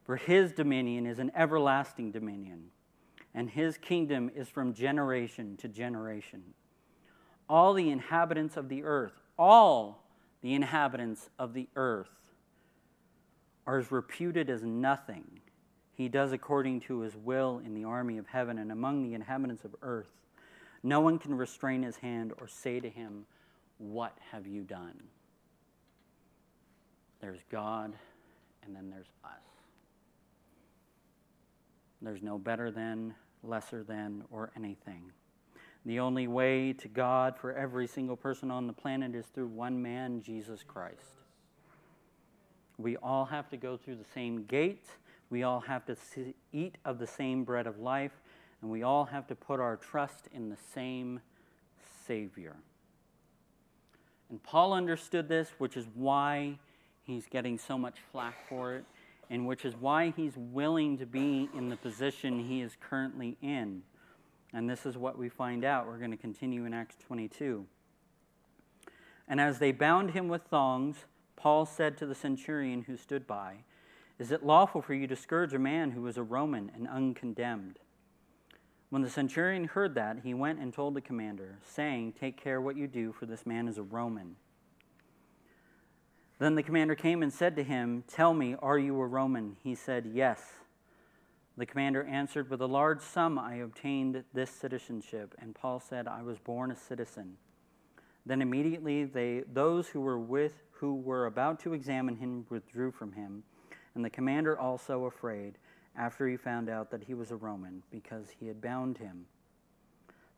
For 0.06 0.18
his 0.18 0.52
dominion 0.52 1.08
is 1.08 1.18
an 1.18 1.32
everlasting 1.36 2.12
dominion, 2.12 2.70
and 3.34 3.50
his 3.50 3.78
kingdom 3.78 4.30
is 4.36 4.48
from 4.48 4.74
generation 4.74 5.58
to 5.58 5.68
generation. 5.68 6.54
All 7.50 7.74
the 7.74 7.90
inhabitants 7.90 8.56
of 8.56 8.70
the 8.70 8.84
earth, 8.84 9.14
all 9.38 10.04
the 10.42 10.54
inhabitants 10.54 11.30
of 11.40 11.54
the 11.54 11.68
earth, 11.76 12.10
are 13.66 13.80
as 13.80 13.92
reputed 13.92 14.48
as 14.48 14.64
nothing. 14.64 15.40
He 15.96 16.08
does 16.08 16.32
according 16.32 16.82
to 16.82 17.00
his 17.00 17.16
will 17.16 17.62
in 17.66 17.74
the 17.74 17.86
army 17.86 18.20
of 18.20 18.28
heaven 18.28 18.60
and 18.60 18.72
among 18.72 19.02
the 19.02 19.16
inhabitants 19.16 19.66
of 19.66 19.76
earth. 19.82 20.12
No 20.84 21.00
one 21.00 21.18
can 21.18 21.34
restrain 21.34 21.82
his 21.82 21.98
hand 21.98 22.32
or 22.38 22.48
say 22.48 22.80
to 22.80 22.90
him, 22.90 23.26
What 23.80 24.16
have 24.32 24.46
you 24.46 24.62
done? 24.62 25.02
There's 27.22 27.42
God, 27.50 27.94
and 28.64 28.76
then 28.76 28.92
there's 28.92 29.10
us. 29.24 29.55
There's 32.06 32.22
no 32.22 32.38
better 32.38 32.72
than, 32.72 33.16
lesser 33.44 33.84
than, 33.84 34.24
or 34.32 34.52
anything. 34.56 35.12
The 35.86 36.00
only 36.00 36.28
way 36.28 36.74
to 36.74 36.88
God 36.88 37.38
for 37.38 37.54
every 37.54 37.88
single 37.88 38.16
person 38.16 38.52
on 38.52 38.68
the 38.68 38.74
planet 38.74 39.16
is 39.16 39.26
through 39.26 39.48
one 39.48 39.82
man, 39.82 40.22
Jesus 40.22 40.64
Christ. 40.64 41.14
We 42.78 42.98
all 42.98 43.26
have 43.26 43.50
to 43.50 43.58
go 43.58 43.76
through 43.78 43.96
the 43.96 44.06
same 44.14 44.46
gate. 44.46 44.86
We 45.30 45.44
all 45.44 45.62
have 45.62 45.86
to 45.86 45.96
eat 46.54 46.78
of 46.86 47.00
the 47.00 47.08
same 47.08 47.44
bread 47.44 47.68
of 47.68 47.80
life. 47.80 48.12
And 48.62 48.70
we 48.70 48.84
all 48.84 49.06
have 49.06 49.28
to 49.28 49.36
put 49.36 49.60
our 49.60 49.76
trust 49.76 50.28
in 50.32 50.50
the 50.50 50.58
same 50.74 51.22
Savior. 52.06 52.56
And 54.30 54.42
Paul 54.42 54.74
understood 54.74 55.28
this, 55.28 55.50
which 55.58 55.78
is 55.78 55.86
why 55.94 56.60
he's 57.04 57.26
getting 57.28 57.58
so 57.58 57.78
much 57.78 57.98
flack 58.12 58.48
for 58.50 58.76
it, 58.76 58.86
and 59.30 59.48
which 59.48 59.66
is 59.66 59.76
why 59.76 60.14
he's 60.16 60.36
willing 60.36 60.98
to 60.98 61.06
be 61.06 61.50
in 61.56 61.70
the 61.70 61.78
position 61.78 62.40
he 62.40 62.62
is 62.62 62.78
currently 62.80 63.38
in. 63.42 63.82
And 64.54 64.70
this 64.70 64.86
is 64.86 64.98
what 64.98 65.18
we 65.18 65.30
find 65.30 65.66
out. 65.66 65.88
We're 65.88 65.98
going 65.98 66.12
to 66.12 66.18
continue 66.18 66.66
in 66.66 66.74
Acts 66.74 66.96
22. 67.06 67.66
And 69.28 69.42
as 69.42 69.60
they 69.60 69.72
bound 69.72 70.12
him 70.12 70.28
with 70.28 70.44
thongs, 70.44 71.06
Paul 71.36 71.66
said 71.66 71.98
to 71.98 72.06
the 72.06 72.16
centurion 72.16 72.84
who 72.84 72.96
stood 72.96 73.28
by, 73.28 73.58
Is 74.20 74.32
it 74.32 74.46
lawful 74.46 74.82
for 74.82 74.94
you 74.94 75.08
to 75.08 75.16
scourge 75.16 75.54
a 75.54 75.60
man 75.60 75.92
who 75.92 76.06
is 76.08 76.18
a 76.18 76.24
Roman 76.24 76.72
and 76.74 76.88
uncondemned? 76.88 77.80
When 78.90 79.02
the 79.02 79.10
centurion 79.10 79.66
heard 79.66 79.96
that, 79.96 80.20
he 80.24 80.34
went 80.34 80.60
and 80.60 80.74
told 80.74 80.94
the 80.94 81.02
commander, 81.02 81.58
saying, 81.66 82.14
Take 82.14 82.42
care 82.42 82.62
what 82.62 82.78
you 82.78 82.88
do, 82.88 83.12
for 83.12 83.26
this 83.26 83.46
man 83.46 83.68
is 83.68 83.78
a 83.78 83.84
Roman. 83.84 84.36
Then 86.38 86.56
the 86.56 86.64
commander 86.64 86.96
came 86.96 87.24
and 87.24 87.32
said 87.32 87.56
to 87.56 87.64
him, 87.64 88.04
Tell 88.08 88.34
me, 88.34 88.56
are 88.62 88.78
you 88.78 89.00
a 89.00 89.06
Roman? 89.06 89.56
He 89.64 89.76
said, 89.76 90.12
Yes. 90.14 90.42
The 91.58 91.66
commander 91.66 92.04
answered, 92.04 92.50
With 92.50 92.62
a 92.62 92.68
large 92.68 93.02
sum 93.02 93.40
I 93.40 93.56
obtained 93.56 94.24
this 94.34 94.50
citizenship. 94.50 95.34
And 95.40 95.56
Paul 95.56 95.80
said, 95.80 96.08
I 96.08 96.22
was 96.22 96.38
born 96.40 96.72
a 96.72 96.76
citizen. 96.76 97.38
Then 98.26 98.42
immediately 98.42 99.06
they, 99.06 99.44
those 99.54 99.88
who 99.88 100.02
were 100.02 100.20
with 100.20 100.64
who 100.80 100.96
were 100.96 101.26
about 101.26 101.60
to 101.62 101.74
examine 101.74 102.18
him 102.18 102.46
withdrew 102.50 102.92
from 102.92 103.14
him, 103.14 103.44
and 103.94 104.04
the 104.04 104.10
commander 104.10 104.60
also 104.60 105.06
afraid, 105.06 105.58
after 105.98 106.28
he 106.28 106.36
found 106.36 106.70
out 106.70 106.92
that 106.92 107.04
he 107.04 107.14
was 107.14 107.32
a 107.32 107.36
Roman, 107.36 107.82
because 107.90 108.28
he 108.38 108.48
had 108.48 108.62
bound 108.62 108.98
him. 108.98 109.26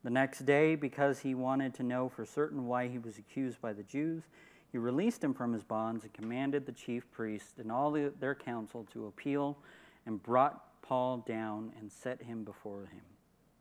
The 0.03 0.11
next 0.11 0.45
day, 0.45 0.75
because 0.75 1.19
he 1.19 1.33
wanted 1.33 1.73
to 1.75 1.83
know 1.83 2.07
for 2.07 2.23
certain 2.23 2.67
why 2.67 2.87
he 2.87 2.99
was 2.99 3.17
accused 3.17 3.59
by 3.59 3.73
the 3.73 3.81
Jews, 3.81 4.23
he 4.71 4.77
released 4.77 5.23
him 5.23 5.33
from 5.33 5.53
his 5.53 5.63
bonds 5.63 6.03
and 6.03 6.13
commanded 6.13 6.65
the 6.65 6.71
chief 6.71 7.09
priests 7.11 7.53
and 7.59 7.71
all 7.71 7.91
the, 7.91 8.13
their 8.19 8.35
council 8.35 8.85
to 8.93 9.07
appeal 9.07 9.57
and 10.05 10.21
brought 10.21 10.81
Paul 10.81 11.23
down 11.27 11.71
and 11.79 11.91
set 11.91 12.21
him 12.21 12.43
before 12.43 12.81
him 12.91 13.01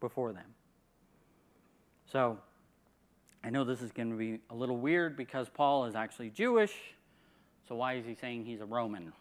before 0.01 0.33
them. 0.33 0.47
So 2.11 2.39
I 3.43 3.51
know 3.51 3.65
this 3.65 3.83
is 3.83 3.93
going 3.93 4.11
to 4.11 4.17
be 4.17 4.41
a 4.51 4.55
little 4.55 4.77
weird 4.77 5.17
because 5.17 5.49
Paul 5.49 5.87
is 5.87 5.95
actually 5.95 6.31
Jewish. 6.31 6.73
So 7.69 7.75
why 7.77 7.95
is 7.95 8.05
he 8.05 8.15
saying 8.15 8.45
he's 8.45 8.61
a 8.61 8.67
Roman? 8.67 9.13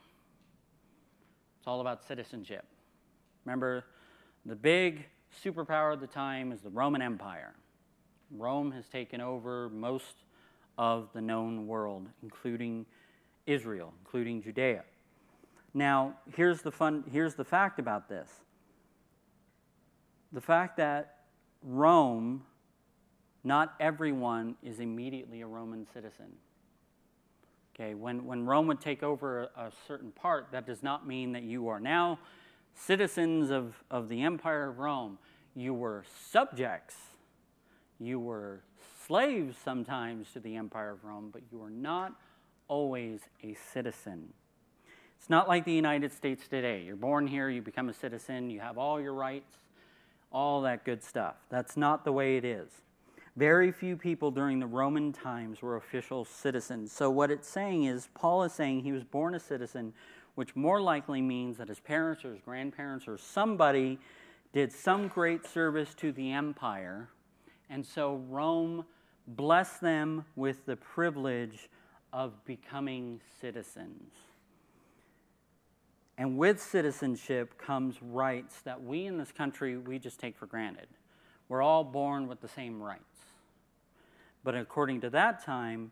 It's 1.57 1.67
all 1.67 1.81
about 1.81 2.03
citizenship. 2.05 2.65
Remember, 3.45 3.85
the 4.45 4.55
big 4.55 5.05
superpower 5.43 5.93
of 5.93 5.99
the 5.99 6.07
time 6.07 6.51
is 6.51 6.61
the 6.61 6.69
Roman 6.69 7.01
Empire. 7.01 7.53
Rome 8.31 8.71
has 8.71 8.87
taken 8.87 9.21
over 9.21 9.69
most 9.69 10.23
of 10.77 11.09
the 11.13 11.21
known 11.21 11.67
world, 11.67 12.07
including 12.23 12.85
Israel, 13.45 13.93
including 14.01 14.41
Judea. 14.41 14.83
Now, 15.73 16.15
here's 16.35 16.61
the 16.61 16.71
fun 16.71 17.03
here's 17.11 17.35
the 17.35 17.43
fact 17.43 17.79
about 17.79 18.09
this. 18.09 18.29
The 20.31 20.41
fact 20.41 20.77
that 20.77 21.17
Rome 21.61 22.43
not 23.45 23.75
everyone 23.79 24.55
is 24.63 24.79
immediately 24.79 25.41
a 25.41 25.47
Roman 25.47 25.85
citizen. 25.93 26.33
Okay, 27.75 27.93
when, 27.93 28.25
when 28.25 28.45
Rome 28.45 28.67
would 28.67 28.81
take 28.81 29.03
over 29.03 29.43
a, 29.55 29.67
a 29.67 29.71
certain 29.87 30.11
part, 30.11 30.47
that 30.51 30.65
does 30.65 30.81
not 30.81 31.07
mean 31.07 31.33
that 31.33 31.43
you 31.43 31.67
are 31.67 31.79
now 31.79 32.19
citizens 32.73 33.51
of, 33.51 33.75
of 33.91 34.09
the 34.09 34.23
Empire 34.23 34.69
of 34.69 34.79
Rome. 34.79 35.19
You 35.55 35.73
were 35.73 36.03
subjects. 36.31 36.95
You 37.99 38.19
were 38.19 38.61
slaves 39.05 39.55
sometimes 39.63 40.31
to 40.33 40.39
the 40.39 40.55
Empire 40.55 40.91
of 40.91 41.03
Rome, 41.03 41.29
but 41.31 41.41
you 41.51 41.61
are 41.61 41.69
not 41.69 42.13
always 42.67 43.21
a 43.43 43.55
citizen. 43.73 44.33
It's 45.19 45.29
not 45.29 45.47
like 45.47 45.65
the 45.65 45.73
United 45.73 46.11
States 46.11 46.47
today. 46.47 46.83
You're 46.83 46.95
born 46.95 47.27
here, 47.27 47.49
you 47.49 47.61
become 47.61 47.89
a 47.89 47.93
citizen, 47.93 48.49
you 48.49 48.59
have 48.59 48.77
all 48.77 48.99
your 48.99 49.13
rights, 49.13 49.57
all 50.31 50.61
that 50.61 50.85
good 50.85 51.03
stuff. 51.03 51.35
That's 51.49 51.77
not 51.77 52.03
the 52.03 52.11
way 52.11 52.37
it 52.37 52.45
is. 52.45 52.69
Very 53.35 53.71
few 53.71 53.97
people 53.97 54.31
during 54.31 54.59
the 54.59 54.65
Roman 54.65 55.11
times 55.11 55.61
were 55.61 55.75
official 55.75 56.25
citizens. 56.25 56.91
So, 56.91 57.09
what 57.09 57.29
it's 57.29 57.47
saying 57.47 57.83
is, 57.83 58.07
Paul 58.15 58.43
is 58.43 58.53
saying 58.53 58.81
he 58.81 58.93
was 58.93 59.03
born 59.03 59.35
a 59.35 59.39
citizen, 59.39 59.93
which 60.35 60.55
more 60.55 60.81
likely 60.81 61.21
means 61.21 61.57
that 61.57 61.67
his 61.67 61.79
parents 61.79 62.23
or 62.23 62.31
his 62.31 62.41
grandparents 62.41 63.07
or 63.07 63.17
somebody 63.17 63.99
did 64.53 64.71
some 64.71 65.09
great 65.09 65.45
service 65.45 65.93
to 65.95 66.13
the 66.13 66.31
empire. 66.31 67.09
And 67.69 67.85
so, 67.85 68.21
Rome 68.29 68.85
bless 69.27 69.77
them 69.77 70.25
with 70.35 70.65
the 70.65 70.75
privilege 70.75 71.69
of 72.13 72.33
becoming 72.45 73.19
citizens. 73.41 74.13
And 76.17 76.37
with 76.37 76.61
citizenship 76.61 77.57
comes 77.57 78.01
rights 78.01 78.61
that 78.61 78.81
we 78.81 79.05
in 79.05 79.17
this 79.17 79.31
country 79.31 79.77
we 79.77 79.99
just 79.99 80.19
take 80.19 80.37
for 80.37 80.45
granted. 80.45 80.87
We're 81.49 81.61
all 81.61 81.83
born 81.83 82.27
with 82.27 82.41
the 82.41 82.47
same 82.47 82.81
rights. 82.81 83.01
But 84.43 84.55
according 84.55 85.01
to 85.01 85.09
that 85.09 85.43
time, 85.43 85.91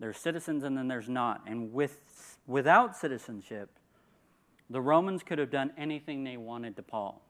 there's 0.00 0.18
citizens 0.18 0.64
and 0.64 0.76
then 0.76 0.88
there's 0.88 1.08
not. 1.08 1.42
And 1.46 1.72
with 1.72 1.98
without 2.46 2.96
citizenship, 2.96 3.70
the 4.68 4.80
Romans 4.80 5.22
could 5.22 5.38
have 5.38 5.50
done 5.50 5.72
anything 5.78 6.24
they 6.24 6.36
wanted 6.36 6.76
to 6.76 6.82
Paul. 6.82 7.22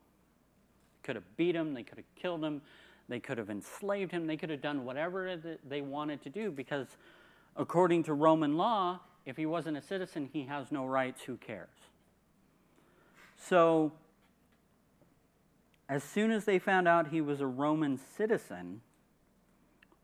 Could 1.02 1.16
have 1.16 1.36
beat 1.36 1.54
him, 1.54 1.74
they 1.74 1.82
could 1.82 1.98
have 1.98 2.14
killed 2.16 2.42
him, 2.42 2.62
they 3.08 3.20
could 3.20 3.38
have 3.38 3.50
enslaved 3.50 4.12
him. 4.12 4.26
They 4.26 4.36
could 4.36 4.50
have 4.50 4.62
done 4.62 4.84
whatever 4.84 5.38
they 5.68 5.80
wanted 5.80 6.22
to 6.22 6.30
do 6.30 6.50
because, 6.50 6.88
according 7.56 8.04
to 8.04 8.14
Roman 8.14 8.56
law, 8.56 9.00
if 9.26 9.36
he 9.36 9.46
wasn't 9.46 9.76
a 9.76 9.82
citizen, 9.82 10.28
he 10.32 10.44
has 10.44 10.72
no 10.72 10.86
rights. 10.86 11.22
Who 11.22 11.36
cares? 11.36 11.68
So, 13.36 13.92
as 15.88 16.02
soon 16.02 16.30
as 16.30 16.44
they 16.44 16.58
found 16.58 16.88
out 16.88 17.08
he 17.08 17.20
was 17.20 17.40
a 17.40 17.46
Roman 17.46 17.98
citizen, 18.16 18.80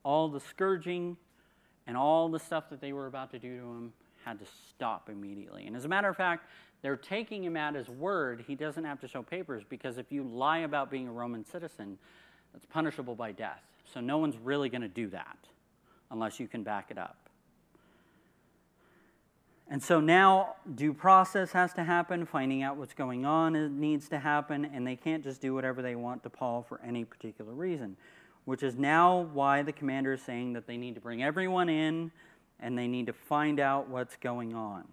all 0.02 0.28
the 0.28 0.40
scourging 0.40 1.16
and 1.86 1.96
all 1.96 2.28
the 2.28 2.38
stuff 2.38 2.70
that 2.70 2.80
they 2.80 2.92
were 2.92 3.06
about 3.06 3.30
to 3.30 3.38
do 3.38 3.58
to 3.58 3.62
him 3.62 3.92
had 4.24 4.38
to 4.38 4.46
stop 4.68 5.08
immediately. 5.08 5.66
And 5.66 5.74
as 5.74 5.84
a 5.84 5.88
matter 5.88 6.08
of 6.08 6.16
fact, 6.16 6.46
they're 6.82 6.96
taking 6.96 7.44
him 7.44 7.56
at 7.56 7.74
his 7.74 7.88
word. 7.88 8.44
He 8.46 8.54
doesn't 8.54 8.84
have 8.84 9.00
to 9.00 9.08
show 9.08 9.22
papers 9.22 9.62
because 9.68 9.98
if 9.98 10.10
you 10.10 10.22
lie 10.22 10.58
about 10.58 10.90
being 10.90 11.08
a 11.08 11.12
Roman 11.12 11.44
citizen, 11.44 11.98
that's 12.52 12.66
punishable 12.66 13.14
by 13.14 13.32
death. 13.32 13.62
So 13.92 14.00
no 14.00 14.18
one's 14.18 14.36
really 14.38 14.68
going 14.68 14.82
to 14.82 14.88
do 14.88 15.08
that 15.08 15.38
unless 16.10 16.40
you 16.40 16.48
can 16.48 16.62
back 16.62 16.90
it 16.90 16.98
up. 16.98 17.16
And 19.68 19.80
so 19.80 20.00
now 20.00 20.56
due 20.74 20.92
process 20.92 21.52
has 21.52 21.72
to 21.74 21.84
happen, 21.84 22.26
finding 22.26 22.62
out 22.64 22.76
what's 22.76 22.92
going 22.92 23.24
on 23.24 23.80
needs 23.80 24.08
to 24.08 24.18
happen, 24.18 24.64
and 24.64 24.84
they 24.84 24.96
can't 24.96 25.22
just 25.22 25.40
do 25.40 25.54
whatever 25.54 25.80
they 25.80 25.94
want 25.94 26.24
to 26.24 26.30
Paul 26.30 26.66
for 26.68 26.80
any 26.84 27.04
particular 27.04 27.52
reason, 27.52 27.96
which 28.46 28.64
is 28.64 28.74
now 28.76 29.28
why 29.32 29.62
the 29.62 29.72
commander 29.72 30.14
is 30.14 30.22
saying 30.22 30.54
that 30.54 30.66
they 30.66 30.76
need 30.76 30.96
to 30.96 31.00
bring 31.00 31.22
everyone 31.22 31.68
in 31.68 32.10
and 32.58 32.76
they 32.76 32.88
need 32.88 33.06
to 33.06 33.12
find 33.12 33.60
out 33.60 33.88
what's 33.88 34.16
going 34.16 34.54
on. 34.54 34.84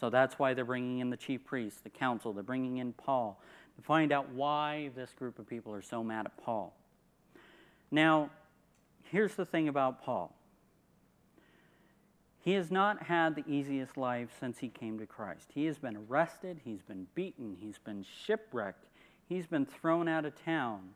So 0.00 0.10
that's 0.10 0.36
why 0.36 0.52
they're 0.52 0.64
bringing 0.64 0.98
in 0.98 1.10
the 1.10 1.16
chief 1.16 1.44
priests, 1.44 1.80
the 1.80 1.90
council, 1.90 2.32
they're 2.32 2.42
bringing 2.42 2.78
in 2.78 2.92
Paul 2.92 3.40
to 3.76 3.82
find 3.82 4.12
out 4.12 4.30
why 4.30 4.90
this 4.94 5.12
group 5.12 5.38
of 5.38 5.48
people 5.48 5.72
are 5.72 5.82
so 5.82 6.02
mad 6.02 6.26
at 6.26 6.36
Paul. 6.42 6.74
Now, 7.90 8.30
here's 9.10 9.34
the 9.34 9.44
thing 9.44 9.68
about 9.68 10.02
Paul 10.02 10.34
he 12.44 12.52
has 12.52 12.70
not 12.70 13.04
had 13.04 13.36
the 13.36 13.44
easiest 13.48 13.96
life 13.96 14.28
since 14.38 14.58
he 14.58 14.68
came 14.68 14.98
to 14.98 15.06
Christ. 15.06 15.48
He 15.54 15.64
has 15.64 15.78
been 15.78 15.96
arrested, 15.96 16.60
he's 16.62 16.82
been 16.82 17.06
beaten, 17.14 17.56
he's 17.58 17.78
been 17.78 18.04
shipwrecked, 18.26 18.84
he's 19.26 19.46
been 19.46 19.64
thrown 19.64 20.08
out 20.08 20.26
of 20.26 20.34
town. 20.44 20.90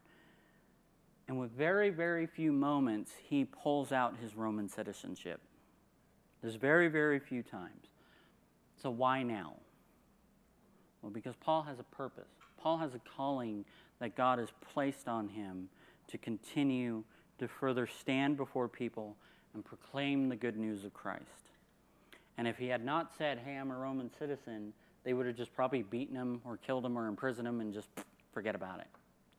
And 1.27 1.41
with 1.41 1.51
very, 1.53 1.89
very 1.89 2.27
few 2.27 2.53
moments, 2.53 3.13
he 3.23 3.47
pulls 3.47 3.93
out 3.93 4.17
his 4.21 4.35
Roman 4.37 4.69
citizenship. 4.69 5.41
There's 6.43 6.57
very, 6.57 6.89
very 6.89 7.19
few 7.19 7.43
times. 7.43 7.87
So 8.83 8.91
why 8.91 9.23
now? 9.23 9.55
Well, 11.01 11.11
because 11.11 11.35
Paul 11.37 11.63
has 11.63 11.79
a 11.79 11.83
purpose. 11.83 12.29
Paul 12.61 12.79
has 12.79 12.95
a 12.95 13.01
calling 13.17 13.65
that 14.01 14.17
God 14.17 14.39
has 14.39 14.49
placed 14.73 15.09
on 15.09 15.29
him 15.29 15.69
to 16.09 16.19
continue 16.19 17.05
to 17.39 17.49
further 17.49 17.87
stand 17.87 18.37
before 18.37 18.69
people 18.69 19.17
and 19.55 19.65
proclaim 19.65 20.29
the 20.29 20.37
good 20.37 20.57
news 20.57 20.85
of 20.85 20.93
Christ. 20.93 21.25
And 22.37 22.47
if 22.47 22.59
he 22.59 22.69
had 22.69 22.85
not 22.85 23.13
said, 23.17 23.41
Hey, 23.45 23.57
I'm 23.57 23.71
a 23.71 23.77
Roman 23.77 24.11
citizen, 24.19 24.73
they 25.05 25.13
would 25.13 25.27
have 25.27 25.37
just 25.37 25.55
probably 25.55 25.83
beaten 25.83 26.15
him 26.15 26.41
or 26.45 26.57
killed 26.57 26.85
him 26.85 26.99
or 26.99 27.07
imprisoned 27.07 27.49
him 27.49 27.61
and 27.61 27.73
just 27.73 27.89
forget 28.33 28.55
about 28.55 28.81
it. 28.81 28.87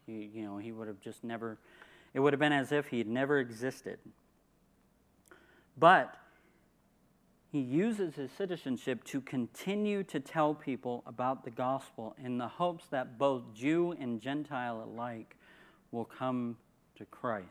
He, 0.05 0.29
you 0.33 0.43
know, 0.43 0.57
he 0.57 0.71
would 0.71 0.87
have 0.87 0.99
just 0.99 1.23
never, 1.23 1.57
it 2.13 2.19
would 2.19 2.33
have 2.33 2.39
been 2.39 2.53
as 2.53 2.71
if 2.71 2.87
he 2.87 2.97
had 2.97 3.07
never 3.07 3.39
existed. 3.39 3.99
But 5.77 6.15
he 7.51 7.59
uses 7.59 8.15
his 8.15 8.29
citizenship 8.31 9.03
to 9.05 9.21
continue 9.21 10.03
to 10.03 10.19
tell 10.19 10.53
people 10.53 11.03
about 11.07 11.43
the 11.43 11.49
gospel 11.49 12.15
in 12.23 12.37
the 12.37 12.47
hopes 12.47 12.85
that 12.91 13.17
both 13.17 13.41
Jew 13.55 13.95
and 13.99 14.21
Gentile 14.21 14.83
alike 14.83 15.35
will 15.91 16.05
come 16.05 16.57
to 16.95 17.05
Christ. 17.05 17.47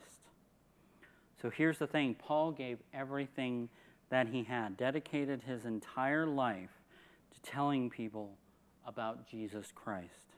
So 1.43 1.51
here's 1.51 1.79
the 1.79 1.87
thing 1.87 2.15
Paul 2.15 2.53
gave 2.53 2.79
everything 2.95 3.69
that 4.11 4.29
he 4.29 4.45
had, 4.45 4.77
dedicated 4.77 5.43
his 5.43 5.65
entire 5.65 6.27
life 6.27 6.71
to 7.33 7.51
telling 7.51 7.91
people 7.91 8.39
about 8.87 9.29
Jesus 9.29 9.73
Christ. 9.75 10.35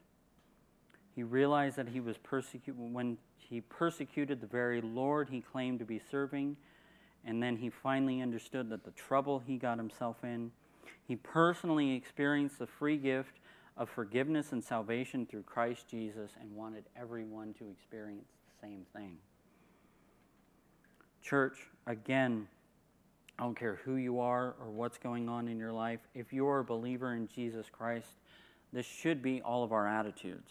He 1.14 1.23
realized 1.23 1.77
that 1.77 1.88
he 1.88 2.01
was 2.01 2.16
persecuted 2.16 2.75
when 2.77 3.18
he 3.37 3.61
persecuted 3.61 4.40
the 4.40 4.46
very 4.46 4.81
Lord 4.81 5.29
he 5.29 5.40
claimed 5.40 5.81
to 5.81 5.85
be 5.85 6.01
serving, 6.11 6.57
and 7.24 7.42
then 7.42 7.56
he 7.56 7.70
finally 7.70 8.20
understood 8.20 8.68
that 8.70 8.85
the 8.85 8.90
trouble 8.92 9.38
he 9.38 9.56
got 9.56 9.78
himself 9.78 10.16
in. 10.22 10.50
He 11.06 11.16
personally 11.16 11.94
experienced 11.94 12.59
the 12.59 12.66
free 12.66 12.96
gift 12.96 13.40
of 13.76 13.88
forgiveness 13.88 14.52
and 14.52 14.62
salvation 14.62 15.26
through 15.26 15.42
Christ 15.42 15.88
Jesus 15.88 16.33
and 16.40 16.54
wanted 16.54 16.85
everyone 16.96 17.54
to 17.54 17.70
experience 17.70 18.28
the 18.46 18.66
same 18.66 18.87
thing. 18.94 19.16
Church, 21.22 21.59
again, 21.87 22.46
I 23.38 23.42
don't 23.42 23.59
care 23.59 23.80
who 23.85 23.96
you 23.96 24.20
are 24.20 24.54
or 24.61 24.70
what's 24.70 24.98
going 24.98 25.28
on 25.28 25.48
in 25.48 25.59
your 25.59 25.72
life. 25.72 26.00
If 26.14 26.33
you're 26.33 26.61
a 26.61 26.64
believer 26.64 27.14
in 27.14 27.28
Jesus 27.28 27.66
Christ, 27.70 28.09
this 28.72 28.87
should 28.87 29.22
be 29.22 29.40
all 29.42 29.64
of 29.64 29.72
our 29.72 29.87
attitudes. 29.88 30.50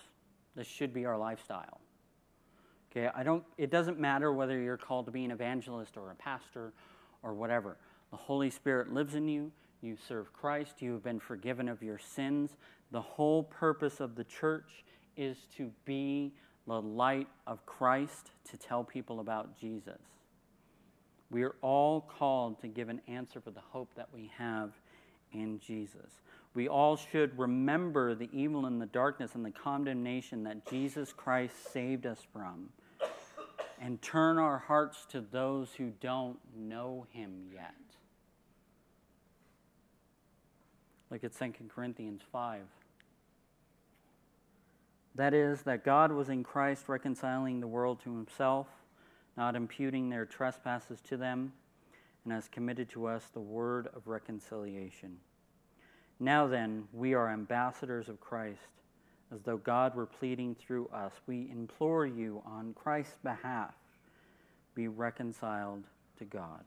This 0.56 0.68
should 0.68 0.94
be 0.94 1.06
our 1.06 1.18
lifestyle. 1.18 1.80
Okay, 2.92 3.10
I 3.14 3.24
don't 3.24 3.44
it 3.58 3.70
doesn't 3.70 4.00
matter 4.00 4.34
whether 4.34 4.60
you're 4.60 4.78
called 4.78 5.06
to 5.06 5.12
be 5.12 5.24
an 5.24 5.32
evangelist 5.32 5.96
or 5.96 6.12
a 6.12 6.16
pastor 6.16 6.74
or 7.24 7.34
whatever. 7.34 7.78
The 8.12 8.18
Holy 8.18 8.50
Spirit 8.50 8.92
lives 8.92 9.16
in 9.16 9.28
you. 9.28 9.52
You 9.82 9.96
serve 10.08 10.34
Christ. 10.34 10.82
You 10.82 10.94
have 10.94 11.04
been 11.04 11.20
forgiven 11.20 11.70
of 11.70 11.84
your 11.84 12.00
sins. 12.00 12.52
The 12.92 13.02
whole 13.02 13.44
purpose 13.44 14.00
of 14.00 14.16
the 14.16 14.24
church 14.24 14.84
is 15.16 15.38
to 15.58 15.72
be 15.86 16.34
the 16.66 16.82
light 16.82 17.28
of 17.46 17.66
Christ 17.66 18.32
to 18.50 18.58
tell 18.58 18.84
people 18.84 19.20
about 19.20 19.60
Jesus. 19.60 20.02
We 21.32 21.44
are 21.44 21.56
all 21.62 22.02
called 22.02 22.60
to 22.62 22.68
give 22.68 22.90
an 22.90 23.02
answer 23.08 23.40
for 23.40 23.52
the 23.52 23.62
hope 23.62 23.90
that 23.96 24.10
we 24.12 24.32
have 24.38 24.72
in 25.32 25.60
Jesus. 25.60 26.22
We 26.56 26.68
all 26.68 26.96
should 26.96 27.38
remember 27.38 28.16
the 28.16 28.30
evil 28.34 28.66
and 28.66 28.82
the 28.82 28.88
darkness 28.88 29.36
and 29.36 29.46
the 29.46 29.52
condemnation 29.52 30.44
that 30.44 30.68
Jesus 30.68 31.14
Christ 31.14 31.72
saved 31.72 32.08
us 32.08 32.20
from 32.34 32.70
and 33.80 34.02
turn 34.02 34.38
our 34.38 34.58
hearts 34.58 35.06
to 35.12 35.22
those 35.22 35.74
who 35.74 35.92
don't 36.02 36.40
know 36.56 37.08
him 37.12 37.50
yet. 37.54 37.74
Look 41.10 41.24
at 41.24 41.38
2 41.38 41.54
Corinthians 41.74 42.22
5. 42.32 42.62
That 45.16 45.34
is, 45.34 45.64
that 45.64 45.84
God 45.84 46.12
was 46.12 46.30
in 46.30 46.44
Christ 46.44 46.88
reconciling 46.88 47.60
the 47.60 47.68
world 47.68 48.00
to 48.04 48.16
himself 48.16 48.68
not 49.40 49.56
imputing 49.56 50.10
their 50.10 50.26
trespasses 50.26 51.00
to 51.00 51.16
them, 51.16 51.54
and 52.26 52.34
has 52.34 52.50
committed 52.50 52.90
to 52.90 53.08
us 53.08 53.24
the 53.34 53.40
word 53.40 53.88
of 53.96 54.06
reconciliation. 54.06 55.16
Now 56.20 56.46
then, 56.46 56.90
we 56.92 57.14
are 57.14 57.30
ambassadors 57.30 58.10
of 58.10 58.20
Christ, 58.20 58.60
as 59.34 59.42
though 59.44 59.58
God 59.58 59.96
were 59.96 60.06
pleading 60.06 60.56
through 60.56 60.88
us. 60.94 61.14
We 61.28 61.50
implore 61.52 62.06
you 62.06 62.42
on 62.46 62.74
Christ's 62.74 63.18
behalf, 63.24 63.74
be 64.76 64.88
reconciled 64.88 65.84
to 66.18 66.26
God. 66.26 66.64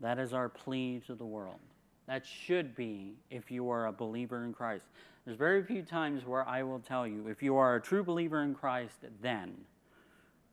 That 0.00 0.18
is 0.18 0.32
our 0.32 0.48
plea 0.48 1.02
to 1.06 1.14
the 1.14 1.24
world. 1.24 1.60
That 2.06 2.26
should 2.26 2.74
be 2.74 3.14
if 3.30 3.50
you 3.50 3.70
are 3.70 3.86
a 3.86 3.92
believer 3.92 4.44
in 4.44 4.52
Christ. 4.52 4.86
There's 5.24 5.36
very 5.36 5.62
few 5.62 5.82
times 5.82 6.26
where 6.26 6.48
I 6.48 6.62
will 6.62 6.80
tell 6.80 7.06
you, 7.06 7.28
if 7.28 7.42
you 7.42 7.56
are 7.56 7.76
a 7.76 7.80
true 7.80 8.02
believer 8.02 8.42
in 8.42 8.54
Christ, 8.54 9.04
then 9.22 9.54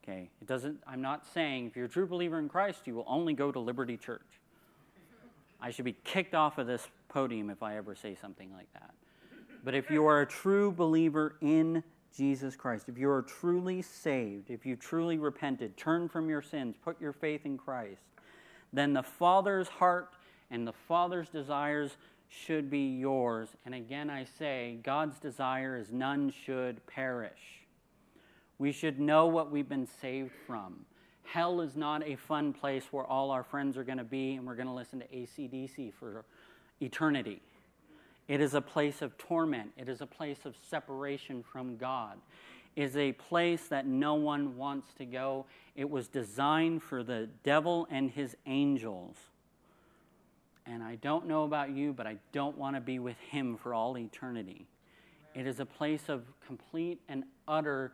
Okay? 0.08 0.30
It 0.42 0.48
doesn't 0.48 0.80
I'm 0.88 1.02
not 1.02 1.26
saying 1.34 1.68
if 1.68 1.76
you're 1.76 1.86
a 1.86 1.90
true 1.90 2.08
believer 2.08 2.40
in 2.40 2.48
Christ, 2.50 2.82
you 2.86 2.96
will 2.96 3.06
only 3.08 3.34
go 3.34 3.52
to 3.52 3.60
Liberty 3.60 3.98
Church. 3.98 4.22
I 5.60 5.72
should 5.72 5.86
be 5.86 5.96
kicked 6.04 6.36
off 6.36 6.58
of 6.58 6.68
this 6.68 6.88
podium 7.10 7.50
if 7.50 7.64
I 7.64 7.78
ever 7.78 7.96
say 7.96 8.16
something 8.16 8.52
like 8.54 8.72
that. 8.74 8.92
But 9.68 9.76
if 9.76 9.92
you 9.92 10.06
are 10.06 10.22
a 10.22 10.26
true 10.26 10.72
believer 10.72 11.36
in 11.42 11.84
Jesus 12.16 12.56
Christ, 12.56 12.88
if 12.88 12.98
you 12.98 13.10
are 13.10 13.22
truly 13.22 13.82
saved, 13.82 14.50
if 14.50 14.66
you 14.66 14.78
truly 14.78 15.18
repented, 15.18 15.76
turned 15.76 16.10
from 16.10 16.30
your 16.30 16.42
sins, 16.42 16.78
put 16.82 17.02
your 17.02 17.12
faith 17.12 17.42
in 17.44 17.58
Christ, 17.58 18.00
then 18.72 18.94
the 18.94 19.04
Father's 19.04 19.68
heart 19.68 20.14
and 20.52 20.66
the 20.66 20.72
Father's 20.72 21.28
desires 21.28 21.98
should 22.30 22.70
be 22.70 22.98
yours. 22.98 23.50
And 23.66 23.76
again, 23.76 24.10
I 24.10 24.24
say, 24.40 24.78
God's 24.84 25.20
desire 25.20 25.76
is 25.76 25.92
none 25.92 26.32
should 26.32 26.80
perish. 26.88 27.66
We 28.60 28.72
should 28.72 29.02
know 29.02 29.26
what 29.26 29.52
we've 29.52 29.68
been 29.68 29.90
saved 30.00 30.32
from. 30.46 30.86
Hell 31.24 31.60
is 31.60 31.76
not 31.76 32.08
a 32.08 32.16
fun 32.16 32.54
place 32.54 32.86
where 32.92 33.04
all 33.04 33.32
our 33.32 33.44
friends 33.44 33.76
are 33.76 33.84
going 33.84 33.98
to 33.98 34.06
be 34.06 34.36
and 34.36 34.48
we're 34.48 34.56
going 34.56 34.70
to 34.70 34.74
listen 34.74 35.00
to 35.00 35.08
ACDC 35.08 35.94
for 35.94 36.24
eternity. 36.80 37.42
It 38.28 38.42
is 38.42 38.54
a 38.54 38.62
place 38.62 39.02
of 39.02 39.18
torment. 39.18 39.72
It 39.78 39.88
is 39.90 40.02
a 40.02 40.06
place 40.06 40.40
of 40.46 40.56
separation 40.70 41.44
from 41.44 41.78
God. 41.78 42.18
It 42.76 42.84
is 42.84 42.98
a 42.98 43.14
place 43.14 43.68
that 43.70 43.88
no 43.88 44.16
one 44.16 44.58
wants 44.58 44.94
to 44.96 45.06
go. 45.06 45.46
It 45.76 45.90
was 45.90 46.08
designed 46.08 46.84
for 46.84 47.04
the 47.04 47.30
devil 47.44 47.88
and 47.90 48.12
his 48.12 48.36
angels. 48.46 49.16
And 50.66 50.84
I 50.84 50.96
don't 50.96 51.28
know 51.28 51.44
about 51.44 51.70
you, 51.70 51.94
but 51.94 52.06
I 52.06 52.18
don't 52.34 52.58
want 52.58 52.76
to 52.76 52.82
be 52.82 53.00
with 53.00 53.18
him 53.32 53.58
for 53.58 53.74
all 53.74 53.98
eternity. 53.98 54.68
It 55.34 55.48
is 55.48 55.60
a 55.60 55.66
place 55.66 56.10
of 56.10 56.24
complete 56.46 57.00
and 57.08 57.24
utter 57.48 57.94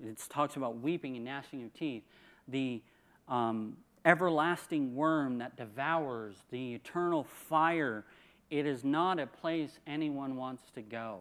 it 0.00 0.18
talks 0.30 0.56
about 0.56 0.78
weeping 0.78 1.16
and 1.16 1.24
gnashing 1.24 1.62
of 1.64 1.74
teeth. 1.74 2.02
The 2.48 2.80
um, 3.28 3.76
everlasting 4.04 4.94
worm 4.94 5.38
that 5.38 5.56
devours, 5.56 6.36
the 6.50 6.74
eternal 6.74 7.24
fire. 7.24 8.04
It 8.52 8.66
is 8.66 8.84
not 8.84 9.18
a 9.18 9.26
place 9.26 9.80
anyone 9.86 10.36
wants 10.36 10.62
to 10.74 10.82
go. 10.82 11.20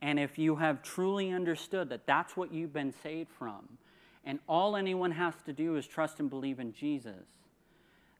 And 0.00 0.18
if 0.18 0.38
you 0.38 0.56
have 0.56 0.82
truly 0.82 1.32
understood 1.32 1.88
that 1.88 2.06
that's 2.06 2.36
what 2.36 2.52
you've 2.52 2.72
been 2.72 2.94
saved 3.02 3.30
from, 3.36 3.66
and 4.24 4.38
all 4.48 4.76
anyone 4.76 5.10
has 5.10 5.34
to 5.46 5.52
do 5.52 5.76
is 5.76 5.86
trust 5.86 6.20
and 6.20 6.30
believe 6.30 6.60
in 6.60 6.72
Jesus, 6.72 7.26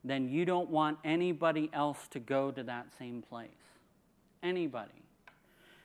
then 0.03 0.29
you 0.29 0.45
don't 0.45 0.69
want 0.69 0.99
anybody 1.05 1.71
else 1.73 2.09
to 2.09 2.19
go 2.19 2.51
to 2.51 2.63
that 2.65 2.89
same 2.99 3.23
place. 3.23 3.49
Anybody. 4.43 5.03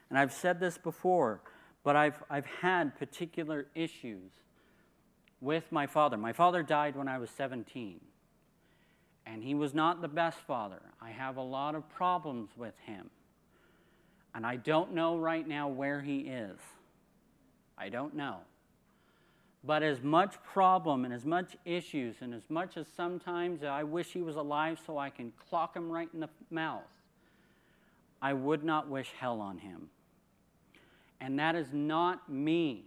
And 0.09 0.17
I've 0.17 0.33
said 0.33 0.59
this 0.59 0.77
before 0.77 1.41
but 1.83 1.95
I've, 1.95 2.23
I've 2.29 2.45
had 2.45 2.97
particular 2.97 3.67
issues 3.75 4.31
with 5.41 5.71
my 5.71 5.85
father. 5.85 6.17
My 6.17 6.33
father 6.33 6.63
died 6.63 6.95
when 6.95 7.07
I 7.07 7.17
was 7.17 7.29
17, 7.29 7.99
and 9.25 9.43
he 9.43 9.55
was 9.55 9.73
not 9.73 10.01
the 10.01 10.07
best 10.07 10.39
father. 10.39 10.81
I 11.01 11.11
have 11.11 11.37
a 11.37 11.41
lot 11.41 11.75
of 11.75 11.87
problems 11.89 12.49
with 12.57 12.77
him, 12.85 13.09
and 14.35 14.45
I 14.45 14.57
don't 14.57 14.93
know 14.93 15.17
right 15.17 15.47
now 15.47 15.67
where 15.67 16.01
he 16.01 16.19
is. 16.19 16.59
I 17.77 17.89
don't 17.89 18.15
know. 18.15 18.37
But 19.65 19.81
as 19.81 20.01
much 20.01 20.35
problem 20.43 21.05
and 21.05 21.13
as 21.13 21.25
much 21.25 21.55
issues, 21.63 22.17
and 22.19 22.33
as 22.33 22.49
much 22.49 22.75
as 22.75 22.85
sometimes 22.95 23.63
I 23.63 23.83
wish 23.83 24.07
he 24.07 24.21
was 24.21 24.35
alive 24.35 24.79
so 24.85 24.97
I 24.97 25.09
can 25.09 25.31
clock 25.49 25.75
him 25.75 25.89
right 25.89 26.09
in 26.13 26.19
the 26.19 26.29
mouth, 26.49 26.81
I 28.21 28.33
would 28.33 28.63
not 28.63 28.89
wish 28.89 29.11
hell 29.17 29.39
on 29.39 29.57
him. 29.57 29.89
And 31.21 31.39
that 31.39 31.55
is 31.55 31.67
not 31.71 32.29
me. 32.29 32.83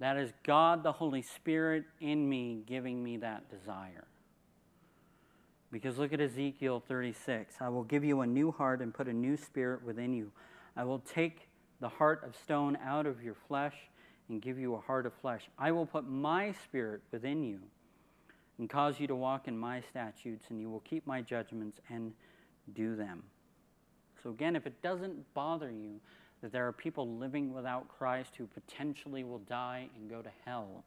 That 0.00 0.18
is 0.18 0.32
God, 0.44 0.82
the 0.82 0.92
Holy 0.92 1.22
Spirit, 1.22 1.84
in 2.00 2.28
me, 2.28 2.62
giving 2.66 3.02
me 3.02 3.16
that 3.18 3.50
desire. 3.50 4.04
Because 5.70 5.98
look 5.98 6.12
at 6.12 6.20
Ezekiel 6.20 6.82
36. 6.86 7.56
I 7.60 7.68
will 7.68 7.84
give 7.84 8.04
you 8.04 8.22
a 8.22 8.26
new 8.26 8.50
heart 8.50 8.80
and 8.80 8.92
put 8.92 9.06
a 9.06 9.12
new 9.12 9.36
spirit 9.36 9.84
within 9.84 10.14
you. 10.14 10.32
I 10.76 10.84
will 10.84 11.00
take 11.00 11.48
the 11.80 11.88
heart 11.88 12.22
of 12.24 12.34
stone 12.36 12.78
out 12.82 13.06
of 13.06 13.22
your 13.22 13.36
flesh 13.46 13.74
and 14.28 14.40
give 14.40 14.58
you 14.58 14.74
a 14.74 14.80
heart 14.80 15.06
of 15.06 15.12
flesh. 15.14 15.42
I 15.58 15.72
will 15.72 15.86
put 15.86 16.08
my 16.08 16.52
spirit 16.64 17.02
within 17.12 17.44
you 17.44 17.60
and 18.58 18.68
cause 18.68 18.98
you 18.98 19.06
to 19.06 19.14
walk 19.14 19.46
in 19.46 19.56
my 19.56 19.80
statutes, 19.80 20.46
and 20.50 20.60
you 20.60 20.68
will 20.68 20.80
keep 20.80 21.06
my 21.06 21.22
judgments 21.22 21.78
and 21.88 22.12
do 22.74 22.96
them. 22.96 23.22
So, 24.22 24.30
again, 24.30 24.56
if 24.56 24.66
it 24.66 24.82
doesn't 24.82 25.32
bother 25.34 25.70
you 25.70 26.00
that 26.42 26.52
there 26.52 26.66
are 26.66 26.72
people 26.72 27.16
living 27.16 27.52
without 27.52 27.88
Christ 27.88 28.36
who 28.36 28.46
potentially 28.46 29.22
will 29.22 29.38
die 29.40 29.88
and 29.96 30.10
go 30.10 30.22
to 30.22 30.30
hell, 30.44 30.84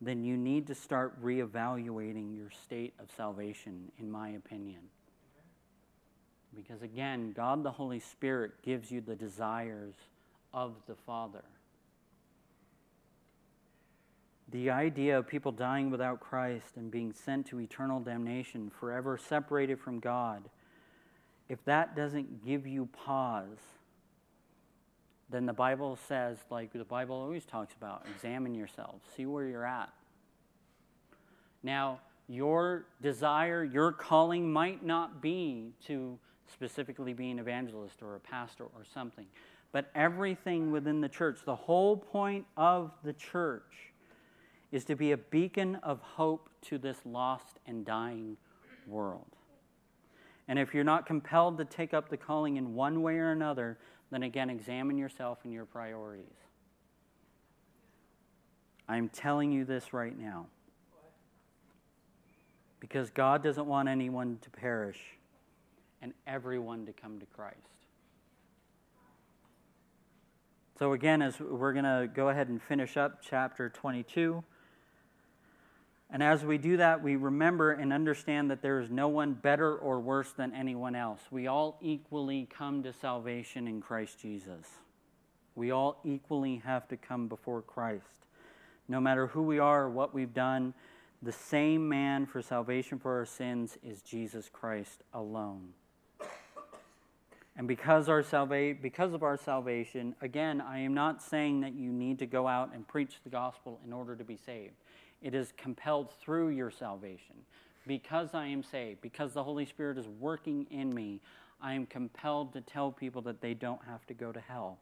then 0.00 0.24
you 0.24 0.36
need 0.36 0.66
to 0.68 0.74
start 0.74 1.22
reevaluating 1.22 2.36
your 2.36 2.50
state 2.50 2.94
of 2.98 3.08
salvation, 3.16 3.92
in 3.98 4.10
my 4.10 4.30
opinion. 4.30 4.80
Because 6.56 6.82
again, 6.82 7.32
God 7.32 7.62
the 7.62 7.70
Holy 7.70 8.00
Spirit 8.00 8.52
gives 8.64 8.90
you 8.90 9.00
the 9.00 9.14
desires 9.14 9.94
of 10.52 10.74
the 10.86 10.94
Father. 10.94 11.44
The 14.50 14.70
idea 14.70 15.18
of 15.18 15.28
people 15.28 15.52
dying 15.52 15.90
without 15.90 16.18
Christ 16.18 16.76
and 16.76 16.90
being 16.90 17.12
sent 17.12 17.46
to 17.46 17.60
eternal 17.60 18.00
damnation, 18.00 18.70
forever 18.80 19.16
separated 19.16 19.78
from 19.78 20.00
God, 20.00 20.48
if 21.48 21.64
that 21.66 21.94
doesn't 21.94 22.44
give 22.44 22.66
you 22.66 22.86
pause, 22.86 23.58
then 25.30 25.46
the 25.46 25.52
Bible 25.52 25.98
says, 26.08 26.38
like 26.50 26.72
the 26.72 26.84
Bible 26.84 27.16
always 27.16 27.44
talks 27.44 27.74
about, 27.74 28.06
examine 28.14 28.54
yourselves, 28.54 29.04
see 29.16 29.26
where 29.26 29.46
you're 29.46 29.66
at. 29.66 29.92
Now, 31.62 32.00
your 32.28 32.86
desire, 33.02 33.64
your 33.64 33.92
calling 33.92 34.52
might 34.52 34.84
not 34.84 35.20
be 35.20 35.72
to 35.86 36.18
specifically 36.52 37.12
be 37.12 37.30
an 37.30 37.38
evangelist 37.38 38.02
or 38.02 38.16
a 38.16 38.20
pastor 38.20 38.64
or 38.64 38.84
something, 38.92 39.26
but 39.72 39.90
everything 39.94 40.72
within 40.72 41.00
the 41.00 41.08
church, 41.08 41.40
the 41.44 41.54
whole 41.54 41.96
point 41.96 42.44
of 42.56 42.90
the 43.04 43.12
church 43.12 43.92
is 44.72 44.84
to 44.84 44.96
be 44.96 45.12
a 45.12 45.16
beacon 45.16 45.76
of 45.76 46.00
hope 46.00 46.48
to 46.62 46.78
this 46.78 46.98
lost 47.04 47.58
and 47.66 47.84
dying 47.84 48.36
world. 48.86 49.36
And 50.48 50.58
if 50.58 50.74
you're 50.74 50.84
not 50.84 51.06
compelled 51.06 51.58
to 51.58 51.64
take 51.64 51.94
up 51.94 52.08
the 52.08 52.16
calling 52.16 52.56
in 52.56 52.74
one 52.74 53.02
way 53.02 53.18
or 53.18 53.30
another, 53.30 53.78
then 54.10 54.22
again, 54.22 54.50
examine 54.50 54.98
yourself 54.98 55.38
and 55.44 55.52
your 55.52 55.64
priorities. 55.64 56.26
I'm 58.88 59.08
telling 59.08 59.52
you 59.52 59.64
this 59.64 59.92
right 59.92 60.18
now. 60.18 60.46
Because 62.80 63.10
God 63.10 63.42
doesn't 63.42 63.66
want 63.66 63.88
anyone 63.88 64.38
to 64.40 64.50
perish 64.50 64.98
and 66.02 66.12
everyone 66.26 66.86
to 66.86 66.92
come 66.92 67.20
to 67.20 67.26
Christ. 67.26 67.56
So, 70.78 70.94
again, 70.94 71.20
as 71.20 71.38
we're 71.38 71.74
going 71.74 71.84
to 71.84 72.08
go 72.12 72.30
ahead 72.30 72.48
and 72.48 72.60
finish 72.60 72.96
up 72.96 73.20
chapter 73.22 73.68
22. 73.68 74.42
And 76.12 76.22
as 76.22 76.44
we 76.44 76.58
do 76.58 76.76
that, 76.78 77.02
we 77.02 77.14
remember 77.14 77.70
and 77.70 77.92
understand 77.92 78.50
that 78.50 78.62
there 78.62 78.80
is 78.80 78.90
no 78.90 79.06
one 79.08 79.32
better 79.32 79.76
or 79.76 80.00
worse 80.00 80.32
than 80.32 80.52
anyone 80.52 80.96
else. 80.96 81.20
We 81.30 81.46
all 81.46 81.78
equally 81.80 82.48
come 82.52 82.82
to 82.82 82.92
salvation 82.92 83.68
in 83.68 83.80
Christ 83.80 84.18
Jesus. 84.20 84.66
We 85.54 85.70
all 85.70 86.00
equally 86.04 86.62
have 86.64 86.88
to 86.88 86.96
come 86.96 87.28
before 87.28 87.62
Christ. 87.62 88.04
No 88.88 89.00
matter 89.00 89.28
who 89.28 89.42
we 89.42 89.60
are 89.60 89.84
or 89.84 89.90
what 89.90 90.12
we've 90.12 90.34
done, 90.34 90.74
the 91.22 91.32
same 91.32 91.88
man 91.88 92.26
for 92.26 92.42
salvation 92.42 92.98
for 92.98 93.18
our 93.18 93.26
sins 93.26 93.78
is 93.84 94.02
Jesus 94.02 94.48
Christ 94.52 95.02
alone. 95.14 95.74
And 97.56 97.68
because, 97.68 98.08
our 98.08 98.22
salva- 98.22 98.74
because 98.80 99.12
of 99.12 99.22
our 99.22 99.36
salvation, 99.36 100.16
again, 100.22 100.60
I 100.60 100.78
am 100.78 100.94
not 100.94 101.22
saying 101.22 101.60
that 101.60 101.74
you 101.74 101.92
need 101.92 102.18
to 102.20 102.26
go 102.26 102.48
out 102.48 102.70
and 102.74 102.88
preach 102.88 103.16
the 103.22 103.28
gospel 103.28 103.80
in 103.84 103.92
order 103.92 104.16
to 104.16 104.24
be 104.24 104.36
saved. 104.36 104.74
It 105.22 105.34
is 105.34 105.52
compelled 105.56 106.12
through 106.20 106.48
your 106.48 106.70
salvation. 106.70 107.36
Because 107.86 108.34
I 108.34 108.46
am 108.46 108.62
saved, 108.62 109.00
because 109.00 109.32
the 109.32 109.42
Holy 109.42 109.64
Spirit 109.64 109.98
is 109.98 110.06
working 110.06 110.66
in 110.70 110.94
me, 110.94 111.20
I 111.62 111.74
am 111.74 111.86
compelled 111.86 112.52
to 112.52 112.60
tell 112.60 112.90
people 112.92 113.22
that 113.22 113.40
they 113.40 113.54
don't 113.54 113.80
have 113.86 114.06
to 114.06 114.14
go 114.14 114.32
to 114.32 114.40
hell. 114.40 114.78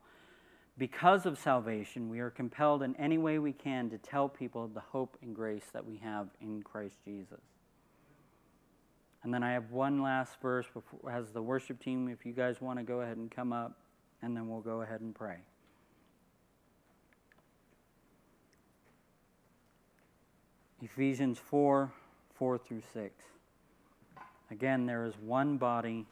Because 0.77 1.27
of 1.27 1.39
salvation, 1.39 2.09
we 2.09 2.21
are 2.21 2.31
compelled 2.31 2.83
in 2.83 2.95
any 2.97 3.19
way 3.19 3.39
we 3.39 3.53
can 3.53 3.91
to 3.91 3.99
tell 3.99 4.29
people 4.29 4.69
the 4.69 4.81
hope 4.81 5.17
and 5.23 5.35
grace 5.35 5.65
that 5.73 5.85
we 5.85 5.97
have 5.97 6.29
in 6.41 6.63
Christ 6.63 6.99
Jesus. 7.05 7.41
And 9.25 9.35
then 9.35 9.43
I 9.43 9.53
have 9.53 9.73
one 9.73 10.03
last 10.03 10.41
verse 10.41 10.67
before, 10.73 11.11
as 11.11 11.33
the 11.33 11.43
worship 11.43 11.83
team, 11.83 12.09
if 12.09 12.25
you 12.25 12.33
guys 12.33 12.61
want 12.61 12.79
to 12.79 12.85
go 12.85 13.01
ahead 13.01 13.17
and 13.17 13.29
come 13.29 13.53
up, 13.53 13.77
and 14.23 14.37
then 14.37 14.49
we'll 14.49 14.61
go 14.61 14.83
ahead 14.83 15.01
and 15.01 15.15
pray. 15.15 15.39
Ephesians 20.83 21.39
4 21.39 21.93
4 22.35 22.59
through 22.59 22.83
6. 22.93 23.13
Again, 24.51 24.87
there 24.87 25.05
is 25.05 25.15
one 25.19 25.57
body 25.57 26.07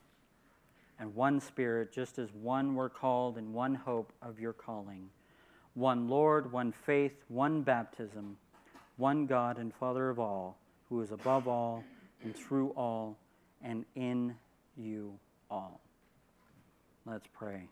and 0.98 1.14
one 1.14 1.40
Spirit, 1.40 1.92
just 1.92 2.18
as 2.18 2.32
one 2.32 2.74
were 2.74 2.88
called 2.88 3.38
and 3.38 3.52
one 3.54 3.74
hope 3.74 4.12
of 4.22 4.40
your 4.40 4.52
calling. 4.52 5.08
One 5.74 6.08
Lord, 6.08 6.50
one 6.50 6.72
faith, 6.72 7.12
one 7.28 7.62
baptism, 7.62 8.36
one 8.96 9.26
God 9.26 9.58
and 9.58 9.74
Father 9.74 10.08
of 10.10 10.18
all, 10.18 10.56
who 10.88 11.00
is 11.02 11.12
above 11.12 11.46
all 11.46 11.84
and 12.24 12.34
through 12.34 12.70
all 12.70 13.18
and 13.62 13.84
in 13.94 14.34
you 14.76 15.18
all. 15.50 15.80
Let's 17.04 17.28
pray. 17.32 17.68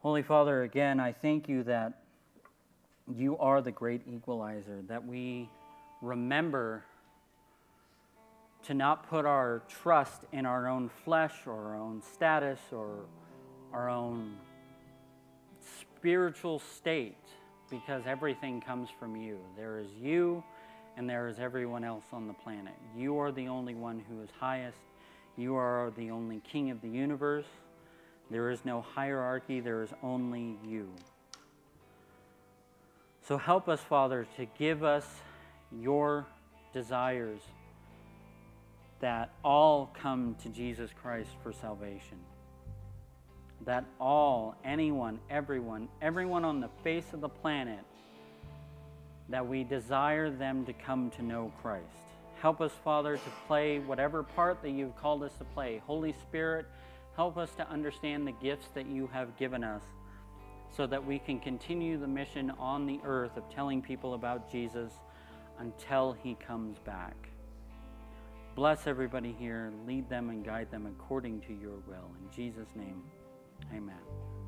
Holy 0.00 0.22
Father, 0.22 0.62
again, 0.62 1.00
I 1.00 1.12
thank 1.12 1.48
you 1.48 1.64
that 1.64 2.02
you 3.16 3.38
are 3.38 3.60
the 3.60 3.70
great 3.70 4.02
equalizer, 4.06 4.82
that 4.88 5.06
we 5.06 5.48
remember 6.02 6.84
to 8.64 8.74
not 8.74 9.08
put 9.08 9.24
our 9.24 9.62
trust 9.68 10.22
in 10.32 10.44
our 10.44 10.68
own 10.68 10.90
flesh 11.04 11.32
or 11.46 11.52
our 11.52 11.76
own 11.76 12.02
status 12.02 12.60
or 12.72 13.06
our 13.72 13.88
own 13.88 14.36
spiritual 15.60 16.58
state 16.58 17.16
because 17.70 18.02
everything 18.06 18.60
comes 18.60 18.88
from 18.98 19.16
you. 19.16 19.38
There 19.56 19.78
is 19.78 19.88
you 20.00 20.42
and 20.96 21.08
there 21.08 21.28
is 21.28 21.38
everyone 21.38 21.84
else 21.84 22.04
on 22.12 22.26
the 22.26 22.34
planet. 22.34 22.74
You 22.96 23.18
are 23.18 23.30
the 23.30 23.48
only 23.48 23.74
one 23.74 24.02
who 24.08 24.20
is 24.22 24.30
highest. 24.38 24.78
You 25.36 25.54
are 25.54 25.92
the 25.96 26.10
only 26.10 26.40
king 26.40 26.70
of 26.70 26.80
the 26.80 26.88
universe. 26.88 27.46
There 28.30 28.50
is 28.50 28.64
no 28.64 28.82
hierarchy, 28.82 29.60
there 29.60 29.82
is 29.82 29.90
only 30.02 30.58
you. 30.66 30.90
So 33.28 33.36
help 33.36 33.68
us, 33.68 33.80
Father, 33.80 34.26
to 34.38 34.46
give 34.58 34.82
us 34.82 35.06
your 35.70 36.24
desires 36.72 37.42
that 39.00 39.34
all 39.44 39.90
come 40.00 40.34
to 40.42 40.48
Jesus 40.48 40.90
Christ 41.02 41.28
for 41.42 41.52
salvation. 41.52 42.16
That 43.66 43.84
all, 44.00 44.56
anyone, 44.64 45.18
everyone, 45.28 45.90
everyone 46.00 46.42
on 46.42 46.60
the 46.60 46.70
face 46.82 47.04
of 47.12 47.20
the 47.20 47.28
planet, 47.28 47.84
that 49.28 49.46
we 49.46 49.62
desire 49.62 50.30
them 50.30 50.64
to 50.64 50.72
come 50.72 51.10
to 51.10 51.22
know 51.22 51.52
Christ. 51.60 51.84
Help 52.40 52.62
us, 52.62 52.72
Father, 52.82 53.18
to 53.18 53.30
play 53.46 53.78
whatever 53.78 54.22
part 54.22 54.62
that 54.62 54.70
you've 54.70 54.96
called 54.96 55.22
us 55.22 55.36
to 55.36 55.44
play. 55.44 55.82
Holy 55.86 56.14
Spirit, 56.22 56.64
help 57.14 57.36
us 57.36 57.50
to 57.56 57.68
understand 57.68 58.26
the 58.26 58.32
gifts 58.32 58.68
that 58.72 58.86
you 58.86 59.06
have 59.12 59.36
given 59.36 59.62
us 59.62 59.82
so 60.74 60.86
that 60.86 61.04
we 61.04 61.18
can 61.18 61.40
continue 61.40 61.98
the 61.98 62.06
mission 62.06 62.50
on 62.58 62.86
the 62.86 63.00
earth 63.04 63.36
of 63.36 63.48
telling 63.48 63.82
people 63.82 64.14
about 64.14 64.50
Jesus 64.50 64.92
until 65.58 66.16
he 66.22 66.34
comes 66.34 66.78
back. 66.78 67.16
Bless 68.54 68.86
everybody 68.86 69.34
here, 69.38 69.72
lead 69.86 70.08
them 70.08 70.30
and 70.30 70.44
guide 70.44 70.70
them 70.70 70.86
according 70.86 71.40
to 71.42 71.52
your 71.52 71.78
will. 71.86 72.10
In 72.20 72.30
Jesus' 72.34 72.68
name, 72.74 73.02
amen. 73.72 74.37